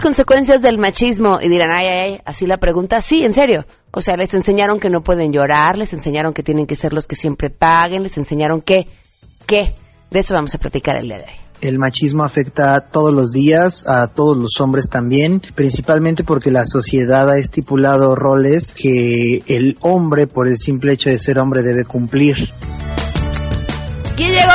[0.00, 1.38] consecuencias del machismo?
[1.40, 3.64] Y dirán, ay, ay, ay, así la pregunta, sí, en serio.
[3.92, 7.06] O sea, les enseñaron que no pueden llorar, les enseñaron que tienen que ser los
[7.06, 8.86] que siempre paguen, les enseñaron que,
[9.46, 9.74] ¿qué?
[10.10, 11.50] De eso vamos a platicar el día de hoy.
[11.60, 17.28] El machismo afecta todos los días, a todos los hombres también, principalmente porque la sociedad
[17.28, 22.36] ha estipulado roles que el hombre, por el simple hecho de ser hombre, debe cumplir.
[24.20, 24.50] ¿Quién llegó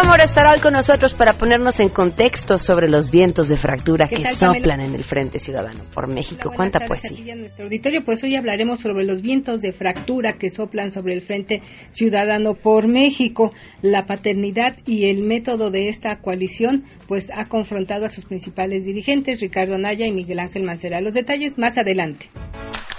[0.53, 4.93] hoy con nosotros para ponernos en contexto sobre los vientos de fractura que soplan en
[4.93, 6.51] el Frente Ciudadano por México.
[6.55, 7.33] ¿Cuánta poesía?
[7.33, 11.23] En nuestro auditorio, pues hoy hablaremos sobre los vientos de fractura que soplan sobre el
[11.23, 13.53] Frente Ciudadano por México.
[13.81, 19.41] La paternidad y el método de esta coalición, pues ha confrontado a sus principales dirigentes,
[19.41, 21.01] Ricardo Naya y Miguel Ángel Mancera.
[21.01, 22.29] Los detalles más adelante.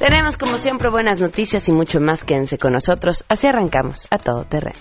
[0.01, 2.25] Tenemos como siempre buenas noticias y mucho más.
[2.25, 3.25] Quédense con nosotros.
[3.29, 4.81] Así arrancamos a todo terreno.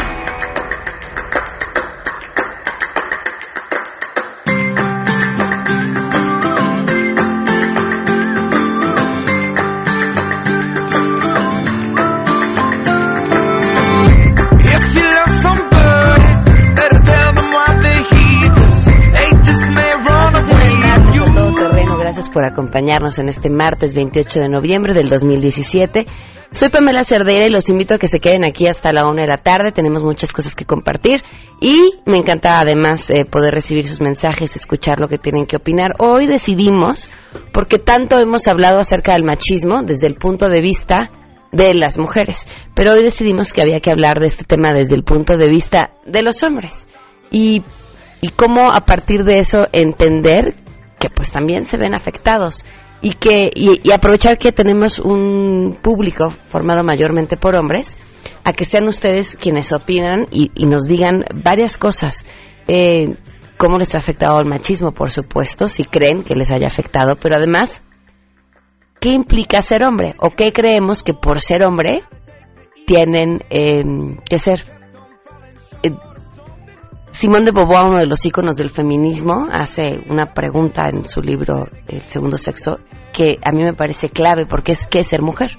[22.41, 26.07] Por acompañarnos en este martes 28 de noviembre del 2017.
[26.49, 29.27] Soy Pamela Cerdeira y los invito a que se queden aquí hasta la una de
[29.27, 29.71] la tarde.
[29.71, 31.21] Tenemos muchas cosas que compartir
[31.59, 35.91] y me encanta además eh, poder recibir sus mensajes, escuchar lo que tienen que opinar.
[35.99, 37.11] Hoy decidimos,
[37.53, 41.11] porque tanto hemos hablado acerca del machismo desde el punto de vista
[41.51, 45.03] de las mujeres, pero hoy decidimos que había que hablar de este tema desde el
[45.03, 46.87] punto de vista de los hombres
[47.29, 47.61] y,
[48.19, 50.55] y cómo a partir de eso entender
[51.01, 52.63] que pues también se ven afectados
[53.01, 57.97] y que y, y aprovechar que tenemos un público formado mayormente por hombres
[58.43, 62.25] a que sean ustedes quienes opinan y, nos digan varias cosas.
[62.67, 63.15] Eh,
[63.57, 67.35] cómo les ha afectado el machismo por supuesto si creen que les haya afectado pero
[67.35, 67.83] además
[68.99, 72.03] qué implica ser hombre o qué creemos que por ser hombre
[72.87, 73.83] tienen eh,
[74.27, 74.63] que ser
[77.21, 81.67] Simón de Beauvoir, uno de los íconos del feminismo, hace una pregunta en su libro
[81.87, 82.79] El segundo sexo
[83.13, 85.51] que a mí me parece clave porque es ¿qué es ser mujer?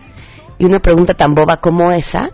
[0.59, 2.31] Y una pregunta tan boba como esa,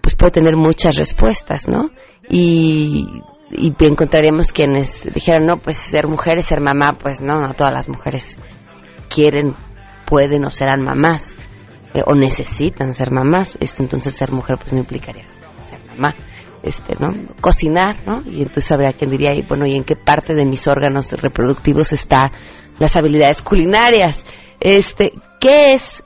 [0.00, 1.90] pues puede tener muchas respuestas, ¿no?
[2.30, 3.06] Y,
[3.50, 7.74] y encontraríamos quienes dijeran, no, pues ser mujer es ser mamá, pues no, no todas
[7.74, 8.40] las mujeres
[9.10, 9.54] quieren,
[10.06, 11.36] pueden o serán mamás,
[11.92, 15.24] eh, o necesitan ser mamás, este, entonces ser mujer pues no implicaría
[15.68, 16.14] ser mamá
[16.62, 17.12] este, ¿no?
[17.40, 18.22] Cocinar, ¿no?
[18.24, 21.92] Y entonces habría quien diría, y bueno, ¿y en qué parte de mis órganos reproductivos
[21.92, 22.32] está
[22.78, 24.24] las habilidades culinarias?
[24.60, 26.02] Este, ¿qué es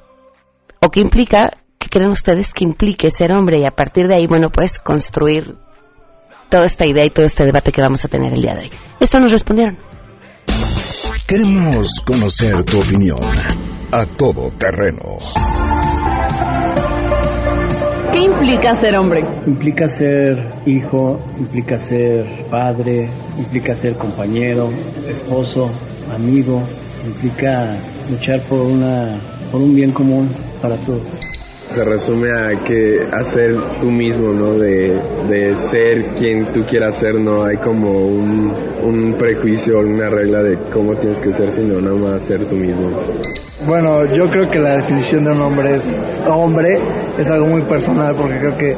[0.81, 3.61] o qué implica, qué creen ustedes que implique ser hombre?
[3.61, 5.57] Y a partir de ahí, bueno, pues construir
[6.49, 8.71] toda esta idea y todo este debate que vamos a tener el día de hoy.
[9.01, 9.77] Esto nos respondieron.
[11.27, 13.19] Queremos conocer tu opinión.
[13.91, 15.19] A Todo Terreno.
[18.17, 19.21] ¿Qué implica ser hombre?
[19.47, 24.71] Implica ser hijo, implica ser padre, implica ser compañero,
[25.07, 25.71] esposo,
[26.11, 26.63] amigo,
[27.07, 27.77] implica
[28.11, 29.19] luchar por una
[29.53, 30.31] por un bien común
[30.63, 31.03] para todos.
[31.75, 34.55] Se resume a que hacer tú mismo, ¿no?
[34.55, 34.99] De,
[35.29, 38.51] de ser quien tú quieras ser, no hay como un,
[38.83, 42.57] un prejuicio o una regla de cómo tienes que ser, sino nada más ser tú
[42.57, 42.97] mismo.
[43.65, 45.91] Bueno, yo creo que la definición de un hombre es
[46.27, 46.79] hombre
[47.19, 48.77] es algo muy personal porque creo que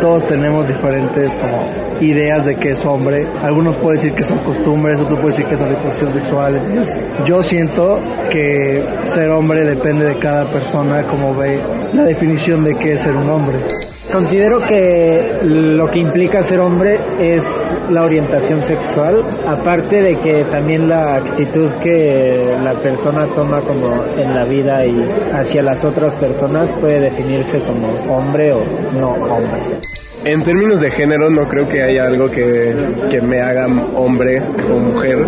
[0.00, 3.26] todos tenemos diferentes como ideas de qué es hombre.
[3.42, 6.56] Algunos pueden decir que son costumbres, otros pueden decir que es orientación sexual.
[6.56, 7.98] Entonces, yo siento
[8.30, 11.58] que ser hombre depende de cada persona como ve
[11.92, 13.58] la definición de qué es ser un hombre.
[14.12, 17.44] Considero que lo que implica ser hombre es
[17.90, 24.34] la orientación sexual, aparte de que también la actitud que la persona toma como en
[24.34, 28.62] la vida y hacia las otras personas puede definirse como hombre o
[28.98, 29.99] no hombre.
[30.22, 32.74] En términos de género no creo que haya algo que,
[33.10, 34.36] que me haga hombre
[34.70, 35.18] o mujer,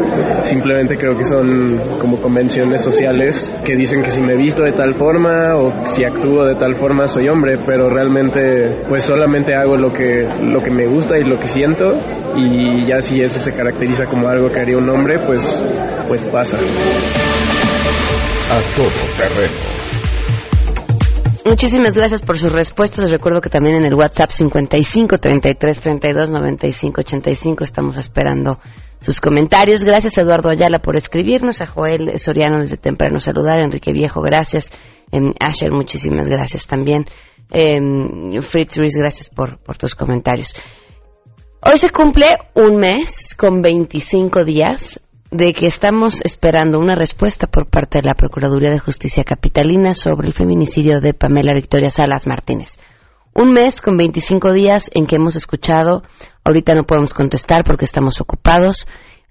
[0.42, 4.94] simplemente creo que son como convenciones sociales que dicen que si me visto de tal
[4.94, 9.90] forma o si actúo de tal forma soy hombre, pero realmente pues solamente hago lo
[9.90, 11.94] que, lo que me gusta y lo que siento
[12.36, 15.64] y ya si eso se caracteriza como algo que haría un hombre pues,
[16.06, 16.58] pues pasa.
[18.50, 19.81] A Todo Terreno.
[21.44, 23.00] Muchísimas gracias por sus respuestas.
[23.00, 28.60] Les recuerdo que también en el WhatsApp 55 33 32 95 85 estamos esperando
[29.00, 29.82] sus comentarios.
[29.82, 34.70] Gracias a Eduardo Ayala por escribirnos, a Joel Soriano desde temprano saludar, Enrique Viejo, gracias.
[35.10, 37.06] En Asher, muchísimas gracias también.
[37.50, 37.80] Eh,
[38.40, 40.54] Fritz Ruiz, gracias por, por tus comentarios.
[41.60, 45.00] Hoy se cumple un mes con 25 días
[45.32, 50.26] de que estamos esperando una respuesta por parte de la Procuraduría de Justicia Capitalina sobre
[50.26, 52.78] el feminicidio de Pamela Victoria Salas Martínez.
[53.34, 56.02] Un mes con 25 días en que hemos escuchado,
[56.44, 58.86] ahorita no podemos contestar porque estamos ocupados,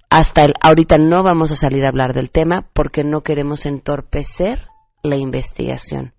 [0.09, 4.69] hasta el, ahorita no vamos a salir a hablar del tema porque no queremos entorpecer
[5.03, 6.15] la investigación.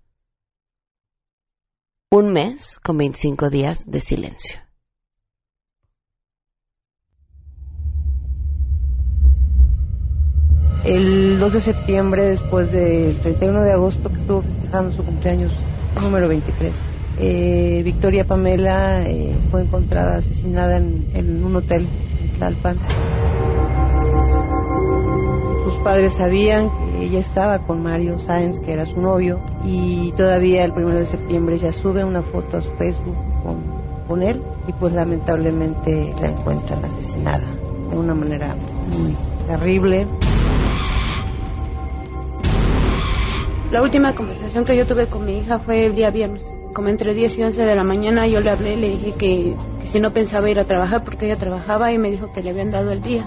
[2.09, 4.62] Un mes con 25 días de silencio.
[10.83, 15.53] El 2 de septiembre, después del 31 de agosto, que estuvo festejando su cumpleaños
[16.01, 16.73] número 23,
[17.19, 21.87] eh, Victoria Pamela eh, fue encontrada asesinada en, un hotel
[22.21, 22.77] en Tlalpan.
[25.63, 30.65] Sus padres sabían que ella estaba con Mario Sáenz, que era su novio, y todavía
[30.65, 33.63] el 1 de septiembre ella sube una foto a su Facebook con,
[34.05, 37.55] con él y pues lamentablemente la encuentran asesinada
[37.89, 38.55] de una manera
[38.97, 39.15] muy
[39.47, 40.07] terrible.
[43.73, 46.45] La última conversación que yo tuve con mi hija fue el día viernes.
[46.75, 49.87] Como entre 10 y 11 de la mañana yo le hablé, le dije que, que
[49.87, 52.69] si no pensaba ir a trabajar porque ella trabajaba y me dijo que le habían
[52.69, 53.25] dado el día.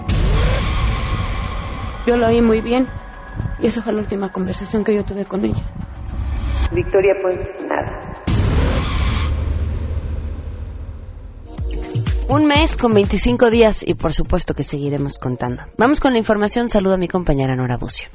[2.07, 2.87] Yo lo oí muy bien
[3.59, 5.69] y esa fue la última conversación que yo tuve con ella.
[6.71, 8.23] Victoria pues nada.
[12.29, 15.63] Un mes con 25 días y por supuesto que seguiremos contando.
[15.77, 16.69] Vamos con la información.
[16.69, 18.07] Saludo a mi compañera Nora Bucio.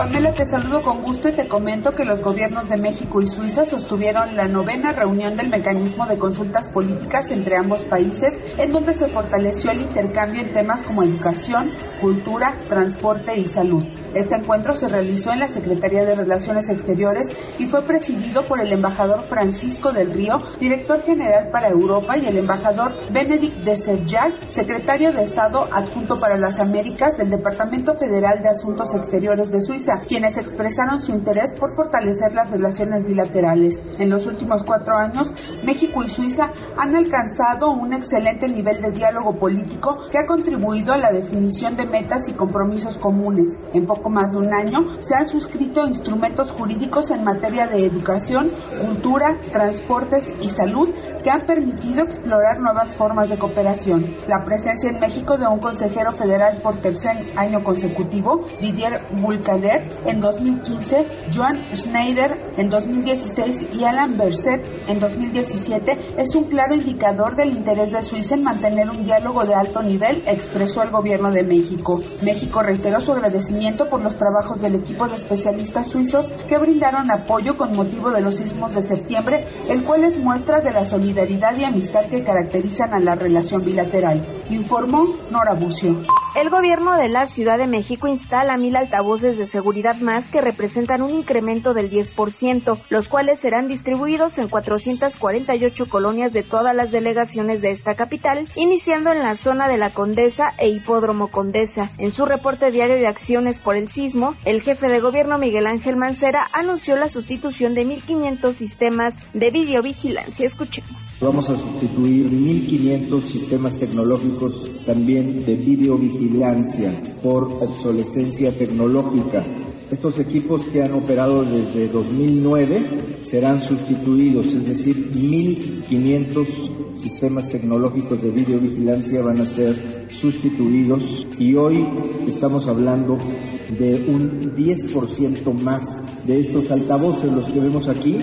[0.00, 3.66] Pamela, te saludo con gusto y te comento que los gobiernos de México y Suiza
[3.66, 9.08] sostuvieron la novena reunión del mecanismo de consultas políticas entre ambos países, en donde se
[9.08, 11.70] fortaleció el intercambio en temas como educación,
[12.00, 13.84] cultura, transporte y salud.
[14.14, 18.72] Este encuentro se realizó en la Secretaría de Relaciones Exteriores y fue presidido por el
[18.72, 25.12] embajador Francisco del Río, director general para Europa, y el embajador Benedict de Serjac, secretario
[25.12, 30.38] de Estado adjunto para las Américas del Departamento Federal de Asuntos Exteriores de Suiza, quienes
[30.38, 33.80] expresaron su interés por fortalecer las relaciones bilaterales.
[34.00, 35.32] En los últimos cuatro años,
[35.64, 40.98] México y Suiza han alcanzado un excelente nivel de diálogo político que ha contribuido a
[40.98, 43.56] la definición de metas y compromisos comunes.
[43.72, 48.48] En poco más de un año se han suscrito instrumentos jurídicos en materia de educación,
[48.80, 50.88] cultura, transportes y salud
[51.22, 54.16] que han permitido explorar nuevas formas de cooperación.
[54.26, 60.20] La presencia en México de un consejero federal por tercer año consecutivo, Didier Bulcader, en
[60.20, 67.50] 2015, Joan Schneider en 2016 y Alan Berset en 2017 es un claro indicador del
[67.50, 72.00] interés de Suiza en mantener un diálogo de alto nivel, expresó el gobierno de México.
[72.22, 77.56] México reiteró su agradecimiento por los trabajos del equipo de especialistas suizos que brindaron apoyo
[77.56, 81.64] con motivo de los sismos de septiembre, el cual es muestra de la solidaridad y
[81.64, 84.24] amistad que caracterizan a la relación bilateral.
[84.48, 86.02] Informó Nora Bucio.
[86.36, 91.02] El gobierno de la Ciudad de México instala mil altavoces de seguridad más que representan
[91.02, 97.62] un incremento del 10%, los cuales serán distribuidos en 448 colonias de todas las delegaciones
[97.62, 101.90] de esta capital, iniciando en la zona de la Condesa e Hipódromo Condesa.
[101.98, 105.96] En su reporte diario de acciones por el sismo, el jefe de gobierno Miguel Ángel
[105.96, 110.46] Mancera anunció la sustitución de 1.500 sistemas de videovigilancia.
[110.46, 110.90] Escuchemos.
[111.20, 119.42] Vamos a sustituir 1.500 sistemas tecnológicos también de videovigilancia por obsolescencia tecnológica.
[119.90, 128.30] Estos equipos que han operado desde 2009 serán sustituidos, es decir, 1.500 sistemas tecnológicos de
[128.30, 131.84] videovigilancia van a ser sustituidos y hoy
[132.24, 138.20] estamos hablando de un 10% más de estos altavoces, los que vemos aquí.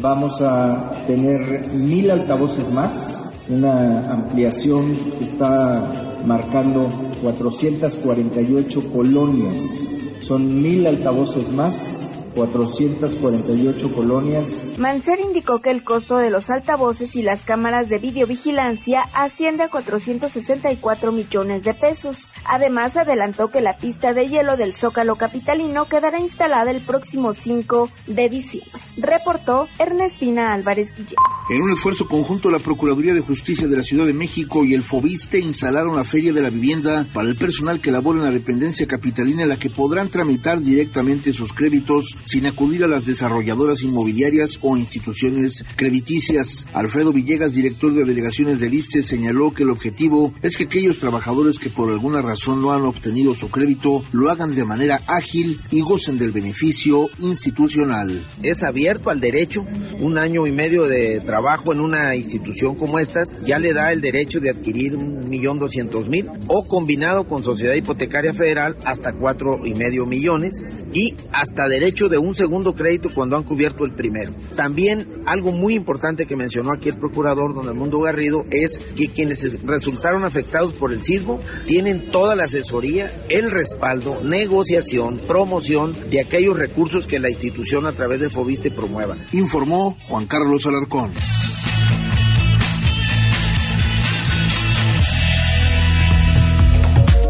[0.00, 6.88] Vamos a tener mil altavoces más, una ampliación que está marcando
[7.22, 9.99] 448 colonias.
[10.30, 12.06] Son mil altavoces más
[12.36, 14.74] 448 colonias.
[14.78, 19.70] Mancer indicó que el costo de los altavoces y las cámaras de videovigilancia asciende a
[19.70, 22.28] 464 millones de pesos.
[22.44, 27.88] Además, adelantó que la pista de hielo del Zócalo Capitalino quedará instalada el próximo 5
[28.06, 28.70] de diciembre.
[28.96, 31.16] Reportó Ernestina Álvarez Guillén.
[31.48, 34.82] En un esfuerzo conjunto, la Procuraduría de Justicia de la Ciudad de México y el
[34.82, 38.86] FOBISTE instalaron la Feria de la Vivienda para el personal que labora en la dependencia
[38.86, 44.58] capitalina, en la que podrán tramitar directamente sus créditos sin acudir a las desarrolladoras inmobiliarias
[44.62, 46.66] o instituciones crediticias.
[46.72, 51.58] Alfredo Villegas, director de delegaciones del ISTE, señaló que el objetivo es que aquellos trabajadores
[51.58, 55.80] que por alguna razón no han obtenido su crédito lo hagan de manera ágil y
[55.80, 58.26] gocen del beneficio institucional.
[58.42, 59.64] Es abierto al derecho,
[60.00, 64.00] un año y medio de trabajo en una institución como estas ya le da el
[64.00, 69.66] derecho de adquirir un millón doscientos mil o combinado con Sociedad Hipotecaria Federal hasta cuatro
[69.66, 74.32] y medio millones y hasta derecho de un segundo crédito cuando han cubierto el primero.
[74.56, 79.62] También algo muy importante que mencionó aquí el procurador don Mundo Garrido es que quienes
[79.64, 86.54] resultaron afectados por el sismo tienen toda la asesoría, el respaldo, negociación, promoción de aquellos
[86.54, 89.16] recursos que la institución a través de Fobiste promueva.
[89.32, 91.14] Informó Juan Carlos Alarcón.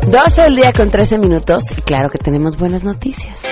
[0.09, 3.43] 12 del día con 13 minutos y claro que tenemos buenas noticias.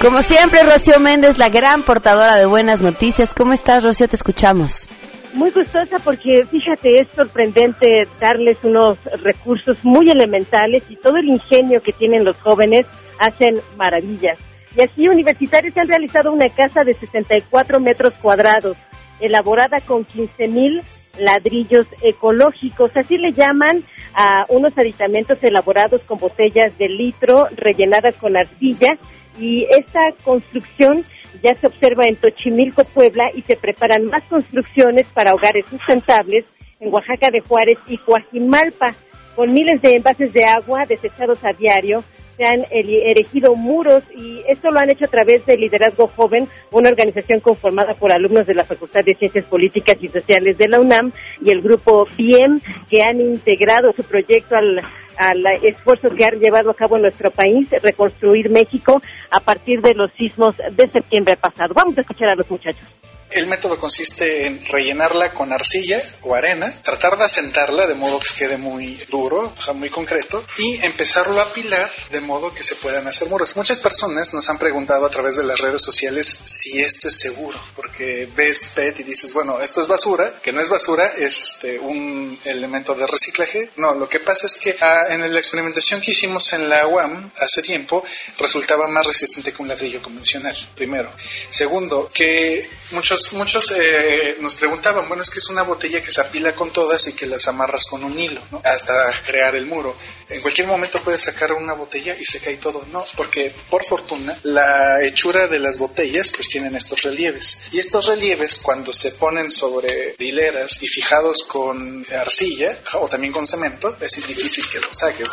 [0.00, 3.34] Como siempre, Rocío Méndez, la gran portadora de buenas noticias.
[3.34, 4.06] ¿Cómo estás, Rocío?
[4.06, 4.88] Te escuchamos.
[5.34, 11.80] Muy gustosa porque, fíjate, es sorprendente darles unos recursos muy elementales y todo el ingenio
[11.80, 12.86] que tienen los jóvenes
[13.18, 14.38] hacen maravillas.
[14.76, 18.76] Y así, universitarios han realizado una casa de 64 metros cuadrados,
[19.20, 20.82] elaborada con 15 mil
[21.18, 23.84] ladrillos ecológicos, así le llaman
[24.14, 28.98] a unos aditamentos elaborados con botellas de litro rellenadas con arcilla
[29.38, 31.04] y esta construcción
[31.42, 36.44] ya se observa en Tochimilco, Puebla y se preparan más construcciones para hogares sustentables
[36.80, 38.94] en Oaxaca de Juárez y Coajimalpa,
[39.36, 42.02] con miles de envases de agua desechados a diario,
[42.36, 46.90] se han erigido muros y esto lo han hecho a través de Liderazgo Joven, una
[46.90, 51.12] organización conformada por alumnos de la Facultad de Ciencias Políticas y Sociales de la UNAM
[51.40, 52.60] y el grupo BIEM,
[52.90, 54.80] que han integrado su proyecto al,
[55.16, 59.00] al esfuerzo que ha llevado a cabo nuestro país, reconstruir México
[59.30, 61.74] a partir de los sismos de septiembre pasado.
[61.74, 62.86] Vamos a escuchar a los muchachos.
[63.34, 68.34] El método consiste en rellenarla con arcilla o arena, tratar de asentarla de modo que
[68.36, 73.28] quede muy duro, muy concreto, y empezarlo a apilar de modo que se puedan hacer
[73.28, 73.56] muros.
[73.56, 77.58] Muchas personas nos han preguntado a través de las redes sociales si esto es seguro,
[77.74, 81.78] porque ves PET y dices, bueno, esto es basura, que no es basura, es este,
[81.78, 83.70] un elemento de reciclaje.
[83.76, 87.32] No, lo que pasa es que ah, en la experimentación que hicimos en la UAM
[87.36, 88.04] hace tiempo,
[88.38, 91.10] resultaba más resistente que un ladrillo convencional, primero.
[91.50, 96.20] Segundo, que muchos muchos, eh, nos preguntaban, bueno, es que es una botella que se
[96.20, 98.40] apila con todas y que las amarras con un hilo.
[98.64, 99.96] Hasta crear el muro.
[100.28, 103.04] En cualquier momento puedes sacar una botella y se cae todo, ¿no?
[103.16, 107.58] Porque, por fortuna, la hechura de las botellas, pues tienen estos relieves.
[107.70, 113.46] Y estos relieves, cuando se ponen sobre hileras y fijados con arcilla o también con
[113.46, 115.28] cemento, es difícil que lo saques.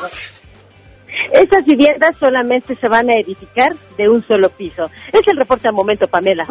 [1.32, 4.86] Estas viviendas solamente se van a edificar de un solo piso.
[5.12, 6.46] Es el reporte al momento, Pamela.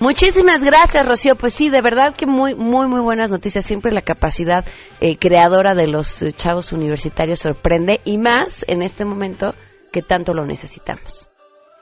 [0.00, 1.36] Muchísimas gracias, Rocío.
[1.36, 3.64] Pues sí, de verdad que muy, muy, muy buenas noticias.
[3.64, 4.64] Siempre la capacidad
[5.00, 9.54] eh, creadora de los eh, chavos universitarios sorprende y más en este momento
[9.92, 11.30] que tanto lo necesitamos.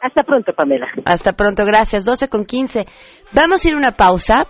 [0.00, 0.86] Hasta pronto, Pamela.
[1.04, 2.04] Hasta pronto, gracias.
[2.04, 2.86] 12 con 15.
[3.32, 4.46] Vamos a ir a una pausa.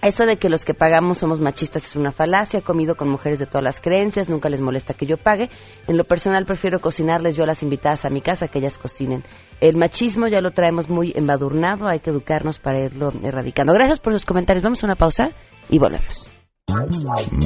[0.08, 2.58] eso de que los que pagamos somos machistas es una falacia.
[2.58, 5.50] He comido con mujeres de todas las creencias, nunca les molesta que yo pague.
[5.86, 9.24] En lo personal prefiero cocinarles yo a las invitadas a mi casa que ellas cocinen.
[9.60, 13.72] El machismo ya lo traemos muy embadurnado, hay que educarnos para irlo erradicando.
[13.72, 14.62] Gracias por sus comentarios.
[14.62, 15.30] Vamos a una pausa
[15.68, 16.30] y volvemos.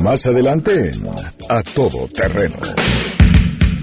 [0.03, 0.91] Más adelante,
[1.49, 2.57] a todo terreno.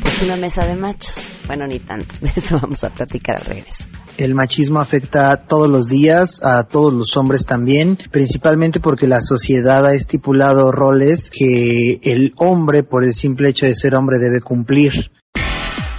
[0.02, 1.34] Pues una mesa de machos.
[1.48, 2.16] Bueno, ni tanto.
[2.22, 3.86] De eso vamos a platicar al regreso.
[4.18, 9.86] El machismo afecta todos los días, a todos los hombres también, principalmente porque la sociedad
[9.86, 15.12] ha estipulado roles que el hombre, por el simple hecho de ser hombre, debe cumplir.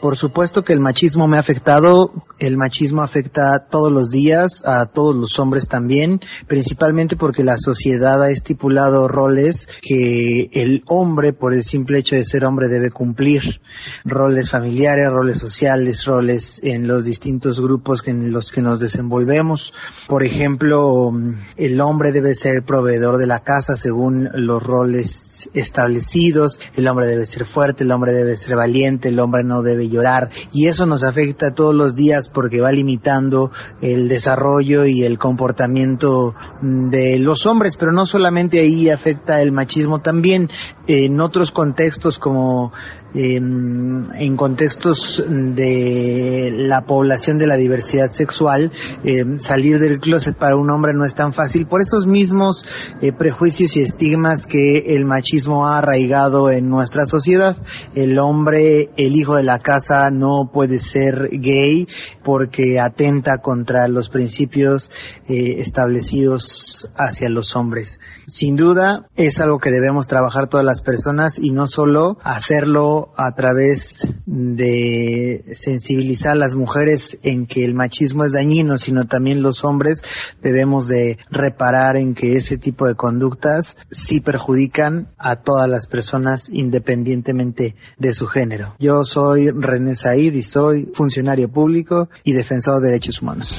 [0.00, 4.86] Por supuesto que el machismo me ha afectado, el machismo afecta todos los días, a
[4.86, 11.54] todos los hombres también, principalmente porque la sociedad ha estipulado roles que el hombre, por
[11.54, 13.60] el simple hecho de ser hombre, debe cumplir.
[14.04, 19.72] Roles familiares, roles sociales, roles en los distintos grupos en los que nos desenvolvemos.
[20.06, 21.10] Por ejemplo,
[21.56, 27.24] el hombre debe ser proveedor de la casa según los roles establecidos, el hombre debe
[27.24, 30.30] ser fuerte, el hombre debe ser valiente, el hombre no debe llorar.
[30.52, 33.50] Y eso nos afecta todos los días porque va limitando
[33.80, 40.00] el desarrollo y el comportamiento de los hombres, pero no solamente ahí afecta el machismo
[40.00, 40.48] también
[40.86, 42.72] en otros contextos como
[43.14, 48.72] eh, en contextos de la población de la diversidad sexual,
[49.04, 52.66] eh, salir del closet para un hombre no es tan fácil por esos mismos
[53.00, 57.56] eh, prejuicios y estigmas que el machismo ha arraigado en nuestra sociedad.
[57.94, 61.88] El hombre, el hijo de la casa, no puede ser gay
[62.22, 64.90] porque atenta contra los principios
[65.28, 68.00] establecidos hacia los hombres.
[68.26, 73.34] Sin duda, es algo que debemos trabajar todas las personas y no solo hacerlo a
[73.34, 79.64] través de sensibilizar a las mujeres en que el machismo es dañino, sino también los
[79.64, 80.02] hombres
[80.42, 86.48] debemos de reparar en que ese tipo de conductas sí perjudican a todas las personas
[86.50, 88.74] independientemente de su género.
[88.78, 93.58] Yo soy René Said y soy funcionario público y defensor de derechos humanos.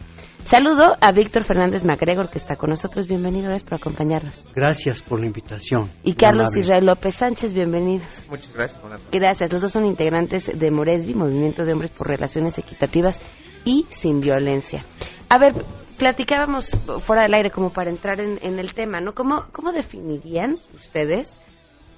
[0.46, 3.09] Saludo a Víctor Fernández MacGregor que está con nosotros.
[3.09, 4.46] Bienvenido, gracias por acompañarnos.
[4.54, 5.90] Gracias por la invitación.
[6.04, 8.22] Y Carlos Israel López Sánchez, bienvenidos.
[8.28, 8.80] Muchas gracias.
[8.80, 9.52] Buenas Gracias.
[9.52, 13.20] Los dos son integrantes de Moresby, Movimiento de Hombres por Relaciones Equitativas
[13.64, 14.85] y sin violencia.
[15.28, 15.64] A ver,
[15.98, 19.14] platicábamos fuera del aire como para entrar en, en el tema, ¿no?
[19.14, 21.40] ¿Cómo, ¿Cómo definirían ustedes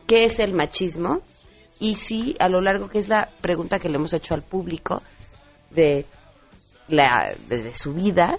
[0.06, 1.20] qué es el machismo?
[1.80, 5.02] Y si a lo largo, que es la pregunta que le hemos hecho al público
[5.70, 6.06] de
[6.88, 8.38] la, desde su vida,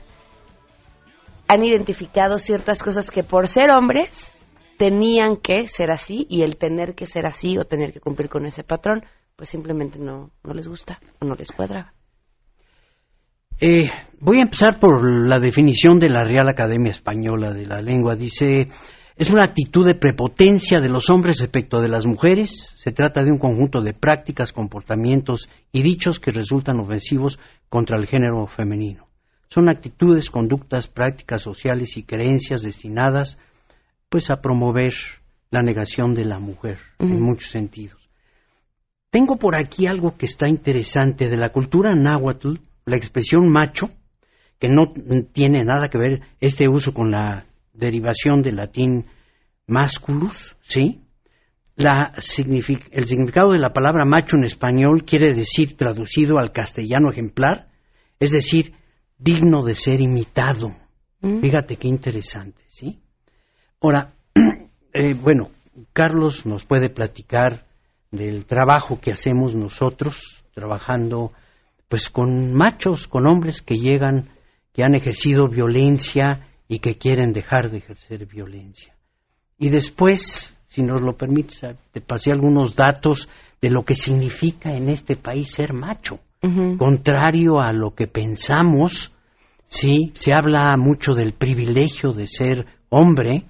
[1.48, 4.34] han identificado ciertas cosas que por ser hombres
[4.78, 8.46] tenían que ser así y el tener que ser así o tener que cumplir con
[8.46, 9.04] ese patrón,
[9.36, 11.94] pues simplemente no, no les gusta o no les cuadra.
[13.62, 18.16] Eh, voy a empezar por la definición de la Real Academia Española de la Lengua.
[18.16, 18.68] Dice,
[19.20, 22.74] es una actitud de prepotencia de los hombres respecto de las mujeres.
[22.78, 28.08] Se trata de un conjunto de prácticas, comportamientos y dichos que resultan ofensivos contra el
[28.08, 29.10] género femenino.
[29.50, 33.38] Son actitudes, conductas, prácticas sociales y creencias destinadas
[34.08, 34.94] pues a promover
[35.52, 38.10] la negación de la mujer en muchos sentidos.
[39.10, 42.54] Tengo por aquí algo que está interesante de la cultura náhuatl
[42.86, 43.90] la expresión macho,
[44.60, 44.94] que no
[45.34, 49.06] tiene nada que ver este uso con la derivación del latín
[49.68, 51.02] masculus, ¿sí?
[51.76, 52.24] La el
[53.08, 57.68] significado de la palabra macho en español quiere decir, traducido al castellano ejemplar,
[58.20, 58.74] es decir,
[59.18, 60.76] digno de ser imitado.
[61.22, 61.40] Mm.
[61.40, 63.00] Fíjate qué interesante, ¿sí?
[63.80, 64.14] Ahora,
[64.94, 65.52] eh, bueno,
[65.94, 67.66] Carlos nos puede platicar
[68.12, 71.32] del trabajo que hacemos nosotros, trabajando
[71.88, 74.30] pues con machos, con hombres que llegan,
[74.74, 78.96] que han ejercido violencia y que quieren dejar de ejercer violencia.
[79.58, 83.28] Y después, si nos lo permites, te pasé algunos datos
[83.60, 86.20] de lo que significa en este país ser macho.
[86.78, 89.12] Contrario a lo que pensamos,
[89.68, 93.44] sí, se habla mucho del privilegio de ser hombre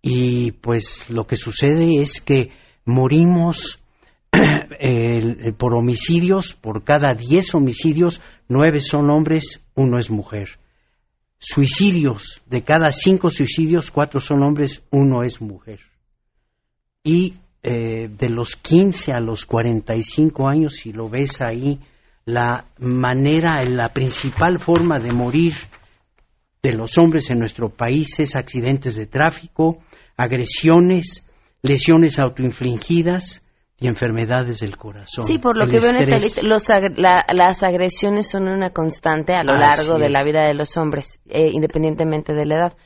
[0.00, 2.50] y pues lo que sucede es que
[2.86, 3.78] morimos
[5.58, 10.58] por homicidios, por cada 10 homicidios, 9 son hombres, uno es mujer.
[11.46, 15.78] Suicidios, de cada 5 suicidios, 4 son hombres, uno es mujer.
[17.02, 21.78] Y eh, de los 15 a los 45 años, si lo ves ahí,
[22.24, 25.52] la manera, la principal forma de morir
[26.62, 29.82] de los hombres en nuestro país es accidentes de tráfico,
[30.16, 31.26] agresiones,
[31.60, 33.42] lesiones autoinfligidas,
[33.78, 35.26] y enfermedades del corazón.
[35.26, 38.70] Sí, por lo que veo en esta lista, los ag- la- las agresiones son una
[38.70, 42.54] constante a lo Así largo de la vida de los hombres, eh, independientemente de la
[42.56, 42.76] edad.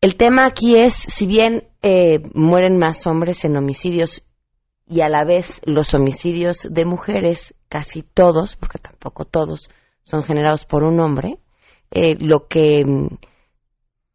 [0.00, 4.22] El tema aquí es, si bien eh, mueren más hombres en homicidios
[4.86, 9.70] y a la vez los homicidios de mujeres, casi todos, porque tampoco todos,
[10.02, 11.38] son generados por un hombre,
[11.90, 12.84] eh, lo que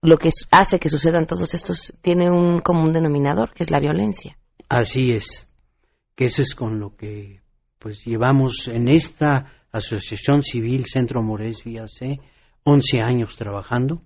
[0.01, 4.36] lo que hace que sucedan todos estos tiene un común denominador, que es la violencia.
[4.69, 5.47] Así es,
[6.15, 7.41] que eso es con lo que
[7.79, 12.19] pues llevamos en esta asociación civil Centro Moresby hace
[12.63, 14.01] 11 años trabajando.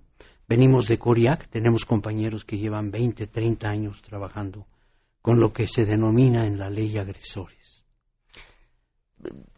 [0.46, 4.66] Venimos de Coriac, tenemos compañeros que llevan 20, 30 años trabajando
[5.20, 7.82] con lo que se denomina en la ley agresores.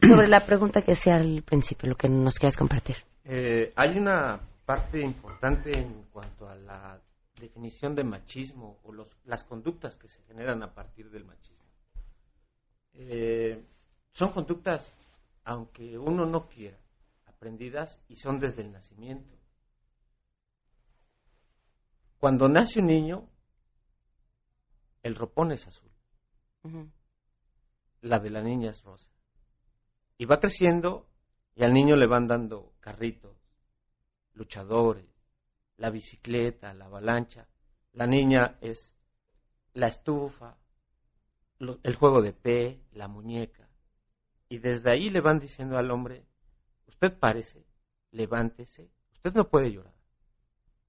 [0.00, 2.96] Sobre la pregunta que hacía al principio, lo que nos quieras compartir.
[3.24, 7.00] Eh, hay una parte importante en cuanto a la
[7.36, 11.64] definición de machismo o los- las conductas que se generan a partir del machismo.
[12.94, 13.64] Eh,
[14.12, 14.94] son conductas,
[15.44, 16.78] aunque uno no quiera,
[17.26, 19.36] aprendidas y son desde el nacimiento.
[22.18, 23.28] Cuando nace un niño,
[25.02, 25.90] el ropón es azul,
[28.00, 29.10] la de la niña es rosa.
[30.16, 31.06] Y va creciendo
[31.54, 33.36] y al niño le van dando carritos,
[34.32, 35.04] luchadores,
[35.76, 37.46] la bicicleta, la avalancha.
[37.92, 38.94] La niña es
[39.74, 40.56] la estufa,
[41.58, 43.68] el juego de té, la muñeca.
[44.48, 46.24] Y desde ahí le van diciendo al hombre,
[46.86, 47.64] usted parece,
[48.10, 49.94] levántese, usted no puede llorar,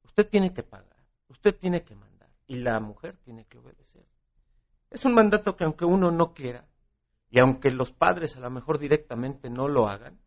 [0.03, 0.97] usted tiene que pagar,
[1.29, 4.05] usted tiene que mandar y la mujer tiene que obedecer.
[4.91, 6.65] Es un mandato que aunque uno no quiera,
[7.29, 10.19] y aunque los padres a lo mejor directamente no lo hagan,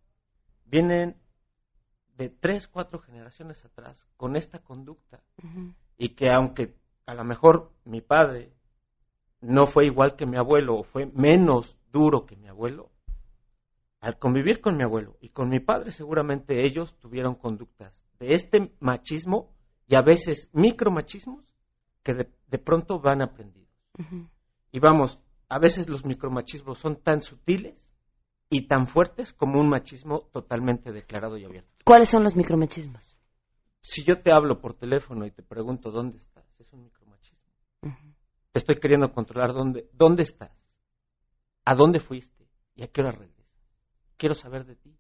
[0.65, 1.17] vienen
[2.19, 5.23] de tres, cuatro generaciones atrás con esta conducta.
[5.97, 6.75] Y que aunque
[7.07, 8.53] a lo mejor mi padre
[9.41, 12.91] no fue igual que mi abuelo o fue menos duro que mi abuelo,
[14.01, 18.75] al convivir con mi abuelo y con mi padre seguramente ellos tuvieron conductas de este
[18.81, 19.55] machismo
[19.87, 21.45] y a veces micromachismos
[22.03, 23.69] que de, de pronto van aprendidos.
[24.73, 27.89] Y vamos, a veces los micromachismos son tan sutiles
[28.51, 31.78] y tan fuertes como un machismo totalmente declarado y abierto.
[31.89, 33.17] ¿Cuáles son los micromachismos?
[33.81, 37.49] Si yo te hablo por teléfono y te pregunto dónde estás, es un micromachismo.
[38.53, 40.53] Te estoy queriendo controlar dónde, dónde estás,
[41.65, 43.47] a dónde fuiste y a qué hora regresas.
[44.19, 44.95] Quiero saber de ti.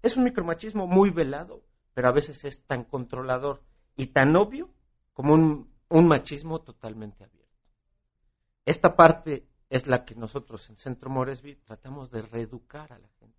[0.00, 3.62] Es un micromachismo muy velado, pero a veces es tan controlador
[3.94, 4.70] y tan obvio
[5.12, 7.60] como un, un machismo totalmente abierto.
[8.64, 13.36] Esta parte es la que nosotros en Centro Moresby tratamos de reeducar a la gente.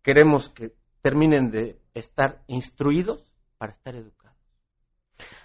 [0.00, 3.20] Queremos que terminen de estar instruidos
[3.58, 4.36] para estar educados.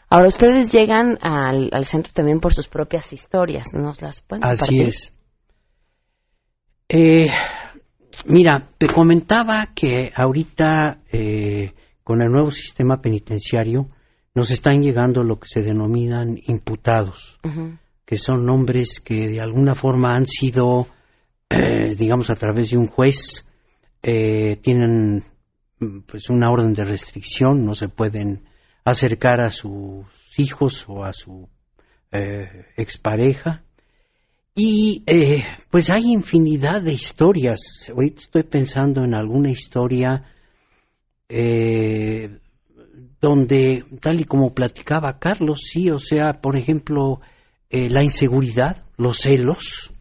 [0.09, 4.59] Ahora, ustedes llegan al, al centro también por sus propias historias, ¿nos las pueden Así
[4.59, 4.87] compartir?
[4.89, 5.13] es.
[6.89, 7.27] Eh,
[8.25, 13.87] mira, te comentaba que ahorita eh, con el nuevo sistema penitenciario
[14.35, 17.39] nos están llegando lo que se denominan imputados,
[18.05, 20.87] que son hombres que de alguna forma han sido,
[21.49, 23.47] eh, digamos, a través de un juez,
[24.01, 25.23] eh, tienen
[25.79, 28.43] pues una orden de restricción, no se pueden
[28.85, 30.05] acercar a sus
[30.37, 31.49] hijos o a su
[32.11, 33.63] eh, expareja.
[34.55, 37.89] Y eh, pues hay infinidad de historias.
[37.89, 40.23] Ahorita estoy pensando en alguna historia
[41.27, 42.39] eh,
[43.19, 47.21] donde, tal y como platicaba Carlos, sí, o sea, por ejemplo,
[47.69, 49.91] eh, la inseguridad, los celos,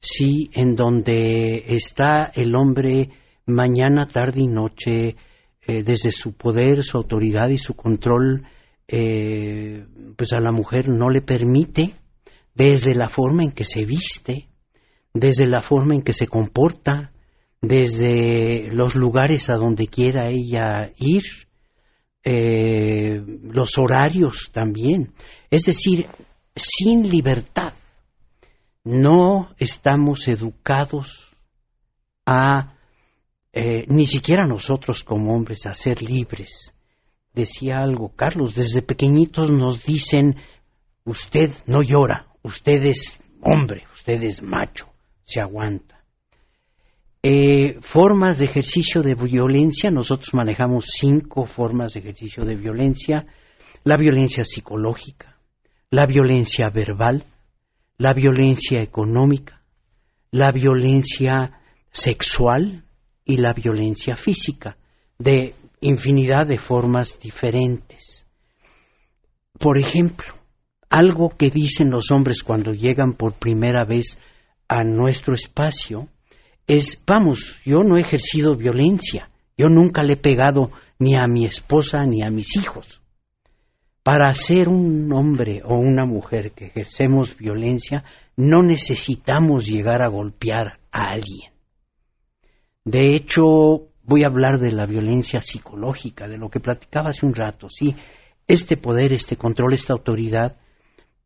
[0.00, 3.10] sí, en donde está el hombre
[3.48, 5.16] mañana, tarde y noche,
[5.66, 8.46] eh, desde su poder, su autoridad y su control,
[8.86, 11.94] eh, pues a la mujer no le permite,
[12.54, 14.48] desde la forma en que se viste,
[15.12, 17.12] desde la forma en que se comporta,
[17.60, 21.24] desde los lugares a donde quiera ella ir,
[22.24, 25.14] eh, los horarios también.
[25.50, 26.06] Es decir,
[26.54, 27.72] sin libertad.
[28.84, 31.36] No estamos educados
[32.26, 32.77] a,
[33.52, 36.74] eh, ni siquiera nosotros como hombres, a ser libres.
[37.32, 40.36] Decía algo, Carlos, desde pequeñitos nos dicen,
[41.04, 44.88] usted no llora, usted es hombre, usted es macho,
[45.24, 46.04] se aguanta.
[47.22, 53.26] Eh, formas de ejercicio de violencia, nosotros manejamos cinco formas de ejercicio de violencia.
[53.84, 55.38] La violencia psicológica,
[55.90, 57.24] la violencia verbal,
[57.96, 59.62] la violencia económica,
[60.30, 62.84] la violencia sexual
[63.28, 64.78] y la violencia física,
[65.18, 68.24] de infinidad de formas diferentes.
[69.58, 70.32] Por ejemplo,
[70.88, 74.18] algo que dicen los hombres cuando llegan por primera vez
[74.66, 76.08] a nuestro espacio
[76.66, 81.44] es, vamos, yo no he ejercido violencia, yo nunca le he pegado ni a mi
[81.44, 83.02] esposa ni a mis hijos.
[84.02, 88.04] Para ser un hombre o una mujer que ejercemos violencia,
[88.36, 91.57] no necesitamos llegar a golpear a alguien.
[92.90, 97.34] De hecho, voy a hablar de la violencia psicológica, de lo que platicaba hace un
[97.34, 97.94] rato, sí.
[98.46, 100.56] Este poder, este control, esta autoridad,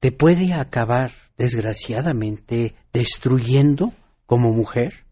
[0.00, 3.92] te puede acabar, desgraciadamente, destruyendo
[4.26, 5.04] como mujer,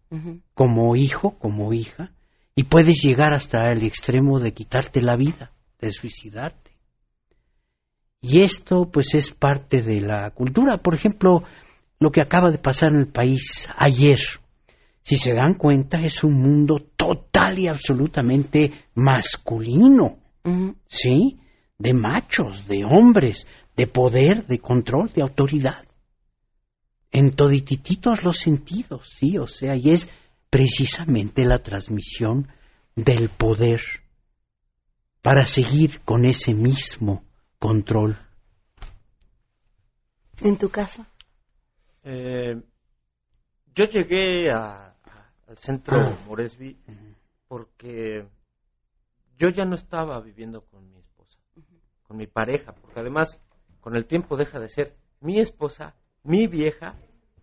[0.53, 2.11] como hijo, como hija,
[2.53, 6.71] y puedes llegar hasta el extremo de quitarte la vida, de suicidarte.
[8.19, 10.79] Y esto pues es parte de la cultura.
[10.79, 11.43] Por ejemplo,
[11.97, 14.19] lo que acaba de pasar en el país ayer,
[15.01, 20.19] si se dan cuenta, es un mundo total y absolutamente masculino,
[20.87, 21.39] ¿sí?
[21.77, 25.85] De machos, de hombres, de poder, de control, de autoridad.
[27.11, 30.09] En toditititos los sentidos, sí, o sea, y es
[30.49, 32.47] precisamente la transmisión
[32.95, 33.81] del poder
[35.21, 37.23] para seguir con ese mismo
[37.59, 38.17] control.
[40.41, 41.05] ¿En tu caso?
[42.03, 42.59] Eh,
[43.75, 44.90] yo llegué a- a-
[45.51, 46.77] al centro Moresby
[47.49, 48.25] porque
[49.37, 51.37] yo ya no estaba viviendo con mi esposa,
[52.07, 53.41] con mi pareja, porque además
[53.81, 56.95] con el tiempo deja de ser mi esposa, mi vieja,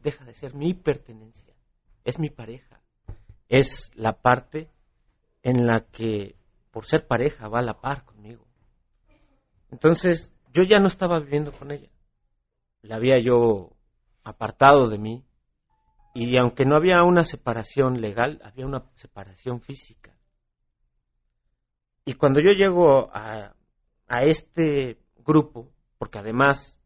[0.02, 1.54] deja de ser mi pertenencia,
[2.04, 2.80] es mi pareja,
[3.50, 4.70] es la parte
[5.42, 6.34] en la que
[6.70, 8.46] por ser pareja va a la par conmigo.
[9.70, 11.90] Entonces yo ya no estaba viviendo con ella,
[12.80, 13.72] la había yo
[14.24, 15.27] apartado de mí
[16.14, 20.16] y aunque no había una separación legal, había una separación física.
[22.04, 23.54] Y cuando yo llego a,
[24.06, 26.80] a este grupo, porque además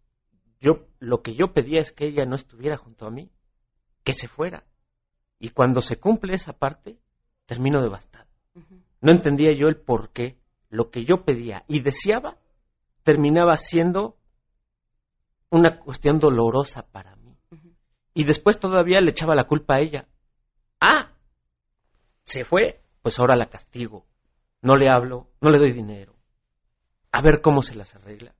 [0.60, 3.30] yo lo que yo pedía es que ella no estuviera junto a mí,
[4.04, 4.64] que se fuera.
[5.38, 6.98] Y cuando se cumple esa parte,
[7.46, 8.26] termino devastado.
[9.00, 12.38] No entendía yo el por qué lo que yo pedía y deseaba
[13.02, 14.16] terminaba siendo
[15.50, 17.21] una cuestión dolorosa para mí.
[18.14, 20.06] Y después todavía le echaba la culpa a ella.
[20.80, 21.12] Ah,
[22.24, 24.06] se fue, pues ahora la castigo.
[24.60, 26.14] No le hablo, no le doy dinero.
[27.10, 28.34] A ver cómo se las arregla.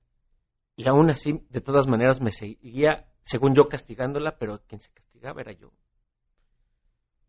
[0.75, 5.41] Y aún así, de todas maneras, me seguía, según yo, castigándola, pero quien se castigaba
[5.41, 5.71] era yo.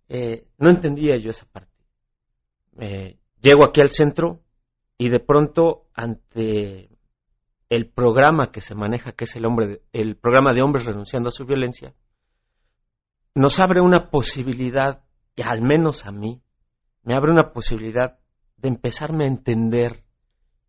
[0.08, 1.72] Eh, no entendía yo esa parte.
[3.40, 4.40] Llego aquí al centro
[4.96, 6.88] y de pronto, ante
[7.68, 11.32] el programa que se maneja, que es el, hombre el programa de hombres renunciando a
[11.32, 11.94] su violencia,
[13.34, 16.42] nos abre una posibilidad, y al menos a mí,
[17.02, 18.18] me abre una posibilidad
[18.56, 20.04] de empezarme a entender,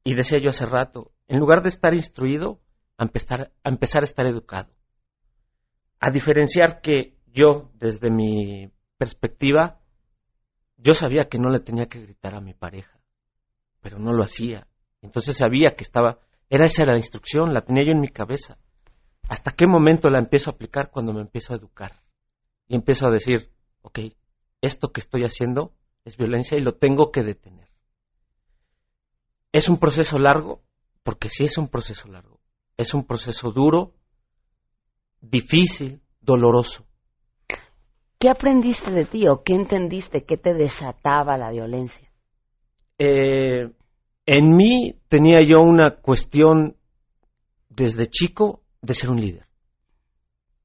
[0.03, 2.59] y decía yo hace rato, en lugar de estar instruido,
[2.97, 4.73] a empezar a, empezar a estar educado.
[5.99, 9.81] A diferenciar que yo, desde mi perspectiva,
[10.77, 12.99] yo sabía que no le tenía que gritar a mi pareja,
[13.81, 14.67] pero no lo hacía.
[15.01, 18.57] Entonces sabía que estaba, era esa la instrucción, la tenía yo en mi cabeza.
[19.27, 22.04] ¿Hasta qué momento la empiezo a aplicar cuando me empiezo a educar?
[22.67, 23.51] Y empiezo a decir,
[23.81, 23.99] ok,
[24.61, 25.73] esto que estoy haciendo
[26.03, 27.69] es violencia y lo tengo que detener.
[29.51, 30.61] Es un proceso largo,
[31.03, 32.39] porque sí es un proceso largo.
[32.77, 33.93] Es un proceso duro,
[35.21, 36.85] difícil, doloroso.
[38.19, 42.11] ¿Qué aprendiste de ti o qué entendiste que te desataba la violencia?
[42.97, 43.71] Eh,
[44.25, 46.77] en mí tenía yo una cuestión
[47.69, 49.47] desde chico de ser un líder.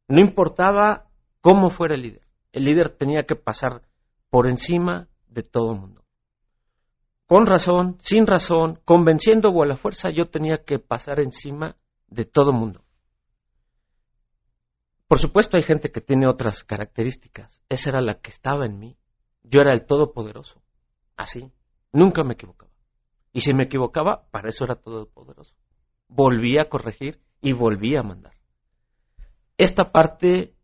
[0.09, 1.10] No importaba
[1.41, 2.27] cómo fuera el líder.
[2.53, 3.83] El líder tenía que pasar
[4.29, 6.05] por encima de todo el mundo.
[7.27, 11.77] Con razón, sin razón, convenciendo o a la fuerza, yo tenía que pasar encima
[12.09, 12.85] de todo el mundo.
[15.07, 17.63] Por supuesto hay gente que tiene otras características.
[17.69, 18.97] Esa era la que estaba en mí.
[19.43, 20.63] Yo era el todopoderoso.
[21.17, 21.53] Así.
[21.93, 22.71] Nunca me equivocaba.
[23.33, 25.55] Y si me equivocaba, para eso era todopoderoso.
[26.09, 28.35] Volvía a corregir y volvía a mandar.
[29.57, 30.55] Esta parte,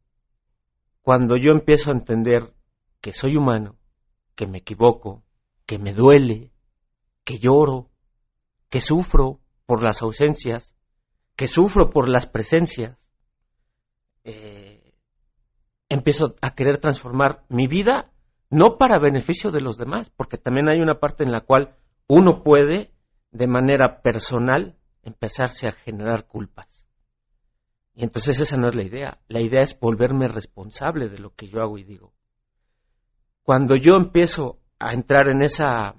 [1.06, 2.52] cuando yo empiezo a entender
[3.00, 3.76] que soy humano,
[4.34, 5.22] que me equivoco,
[5.64, 6.50] que me duele,
[7.22, 7.90] que lloro,
[8.70, 10.74] que sufro por las ausencias,
[11.36, 12.98] que sufro por las presencias,
[14.24, 14.94] eh,
[15.88, 18.10] empiezo a querer transformar mi vida
[18.50, 21.76] no para beneficio de los demás, porque también hay una parte en la cual
[22.08, 22.90] uno puede,
[23.30, 26.75] de manera personal, empezarse a generar culpas.
[27.96, 29.18] Y entonces esa no es la idea.
[29.26, 32.12] La idea es volverme responsable de lo que yo hago y digo.
[33.42, 35.96] Cuando yo empiezo a entrar en esa,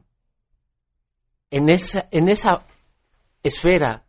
[1.49, 2.67] en esa, en esa
[3.41, 4.05] esfera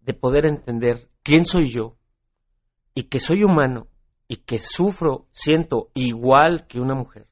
[0.00, 1.96] de poder entender quién soy yo
[2.94, 3.86] y que soy humano
[4.26, 7.28] y que sufro, siento igual que una mujer,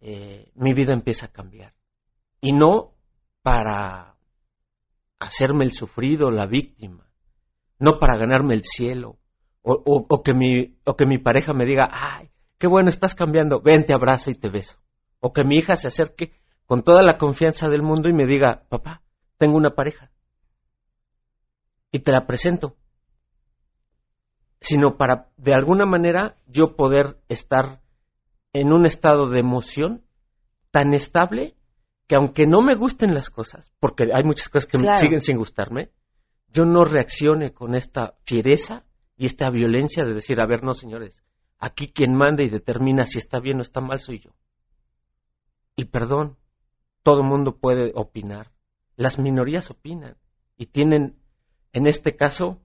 [0.00, 1.74] eh, mi vida empieza a cambiar.
[2.40, 2.94] Y no
[3.42, 4.16] para
[5.18, 7.06] hacerme el sufrido, la víctima,
[7.78, 9.18] no para ganarme el cielo,
[9.62, 13.14] o, o- o que, mi, o que mi pareja me diga, ay, qué bueno, estás
[13.14, 14.78] cambiando, ven, te abrazo y te beso.
[15.20, 16.32] O que mi hija se acerque
[16.66, 19.02] con toda la confianza del mundo y me diga, papá,
[19.38, 20.10] tengo una pareja.
[21.92, 22.76] Y te la presento.
[24.60, 27.80] Sino para, de alguna manera, yo poder estar
[28.52, 30.02] en un estado de emoción
[30.70, 31.54] tan estable
[32.08, 35.36] que aunque no me gusten las cosas, porque hay muchas cosas que me siguen sin
[35.38, 35.90] gustarme,
[36.56, 41.22] yo no reaccione con esta fiereza y esta violencia de decir, a ver, no señores,
[41.58, 44.30] aquí quien manda y determina si está bien o está mal soy yo.
[45.76, 46.38] Y perdón,
[47.02, 48.52] todo el mundo puede opinar.
[48.96, 50.16] Las minorías opinan
[50.56, 51.18] y tienen,
[51.74, 52.62] en este caso,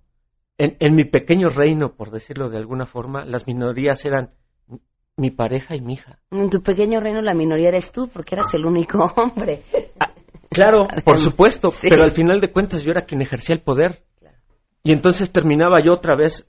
[0.58, 4.32] en, en mi pequeño reino, por decirlo de alguna forma, las minorías eran
[5.18, 6.18] mi pareja y mi hija.
[6.32, 9.64] En tu pequeño reino la minoría eres tú porque eras el único hombre.
[10.52, 11.88] Claro, por supuesto, Sí.
[11.90, 14.04] pero al final de cuentas yo era quien ejercía el poder.
[14.84, 16.48] Y entonces terminaba yo otra vez,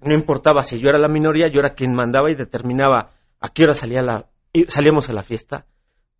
[0.00, 3.64] no importaba si yo era la minoría, yo era quien mandaba y determinaba a qué
[3.64, 4.26] hora salía la,
[4.68, 5.66] salíamos a la fiesta,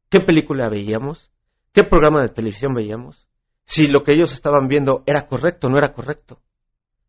[0.08, 1.30] qué película veíamos,
[1.72, 3.28] qué programa de televisión veíamos,
[3.64, 6.40] si lo que ellos estaban viendo era correcto o no era correcto,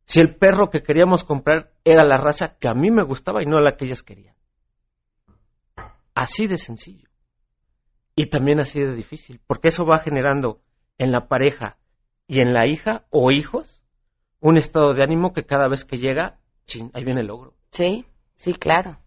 [0.04, 3.46] si el perro que queríamos comprar era la raza que a mí me gustaba y
[3.46, 4.36] no la que ellas querían.
[6.16, 7.07] Así de sencillo.
[8.20, 10.60] Y también así de difícil, porque eso va generando
[10.98, 11.78] en la pareja
[12.26, 13.84] y en la hija o hijos
[14.40, 18.06] un estado de ánimo que cada vez que llega, chin, ahí viene el logro, Sí,
[18.34, 18.98] sí, claro.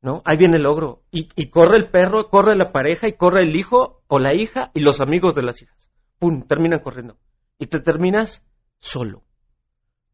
[0.00, 0.22] ¿no?
[0.24, 1.02] Ahí viene el logro.
[1.10, 4.70] Y, y corre el perro, corre la pareja y corre el hijo o la hija
[4.72, 5.90] y los amigos de las hijas.
[6.18, 7.18] Pum, terminan corriendo.
[7.58, 8.42] Y te terminas
[8.78, 9.22] solo.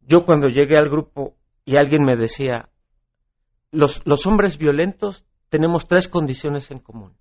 [0.01, 2.71] Yo cuando llegué al grupo y alguien me decía,
[3.71, 7.15] los, los hombres violentos tenemos tres condiciones en común.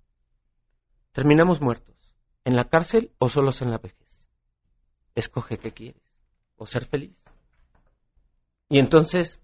[1.12, 1.94] Terminamos muertos,
[2.44, 3.98] en la cárcel o solos en la vejez.
[5.14, 6.02] Escoge qué quieres,
[6.56, 7.14] o ser feliz.
[8.68, 9.40] Y entonces,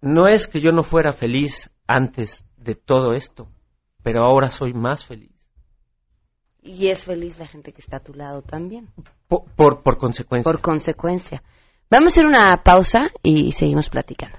[0.00, 3.48] no es que yo no fuera feliz antes de todo esto,
[4.02, 5.32] pero ahora soy más feliz.
[6.62, 8.88] Y es feliz la gente que está a tu lado también.
[9.26, 10.50] Por, por, por consecuencia.
[10.50, 11.42] Por consecuencia.
[11.90, 14.38] Vamos a hacer una pausa y seguimos platicando.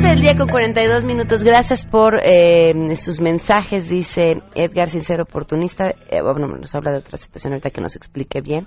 [0.00, 1.44] 12 del día con 42 minutos.
[1.44, 5.88] Gracias por eh, sus mensajes, dice Edgar, sincero oportunista.
[6.08, 8.66] Eh, bueno, nos habla de otra situación ahorita que nos explique bien.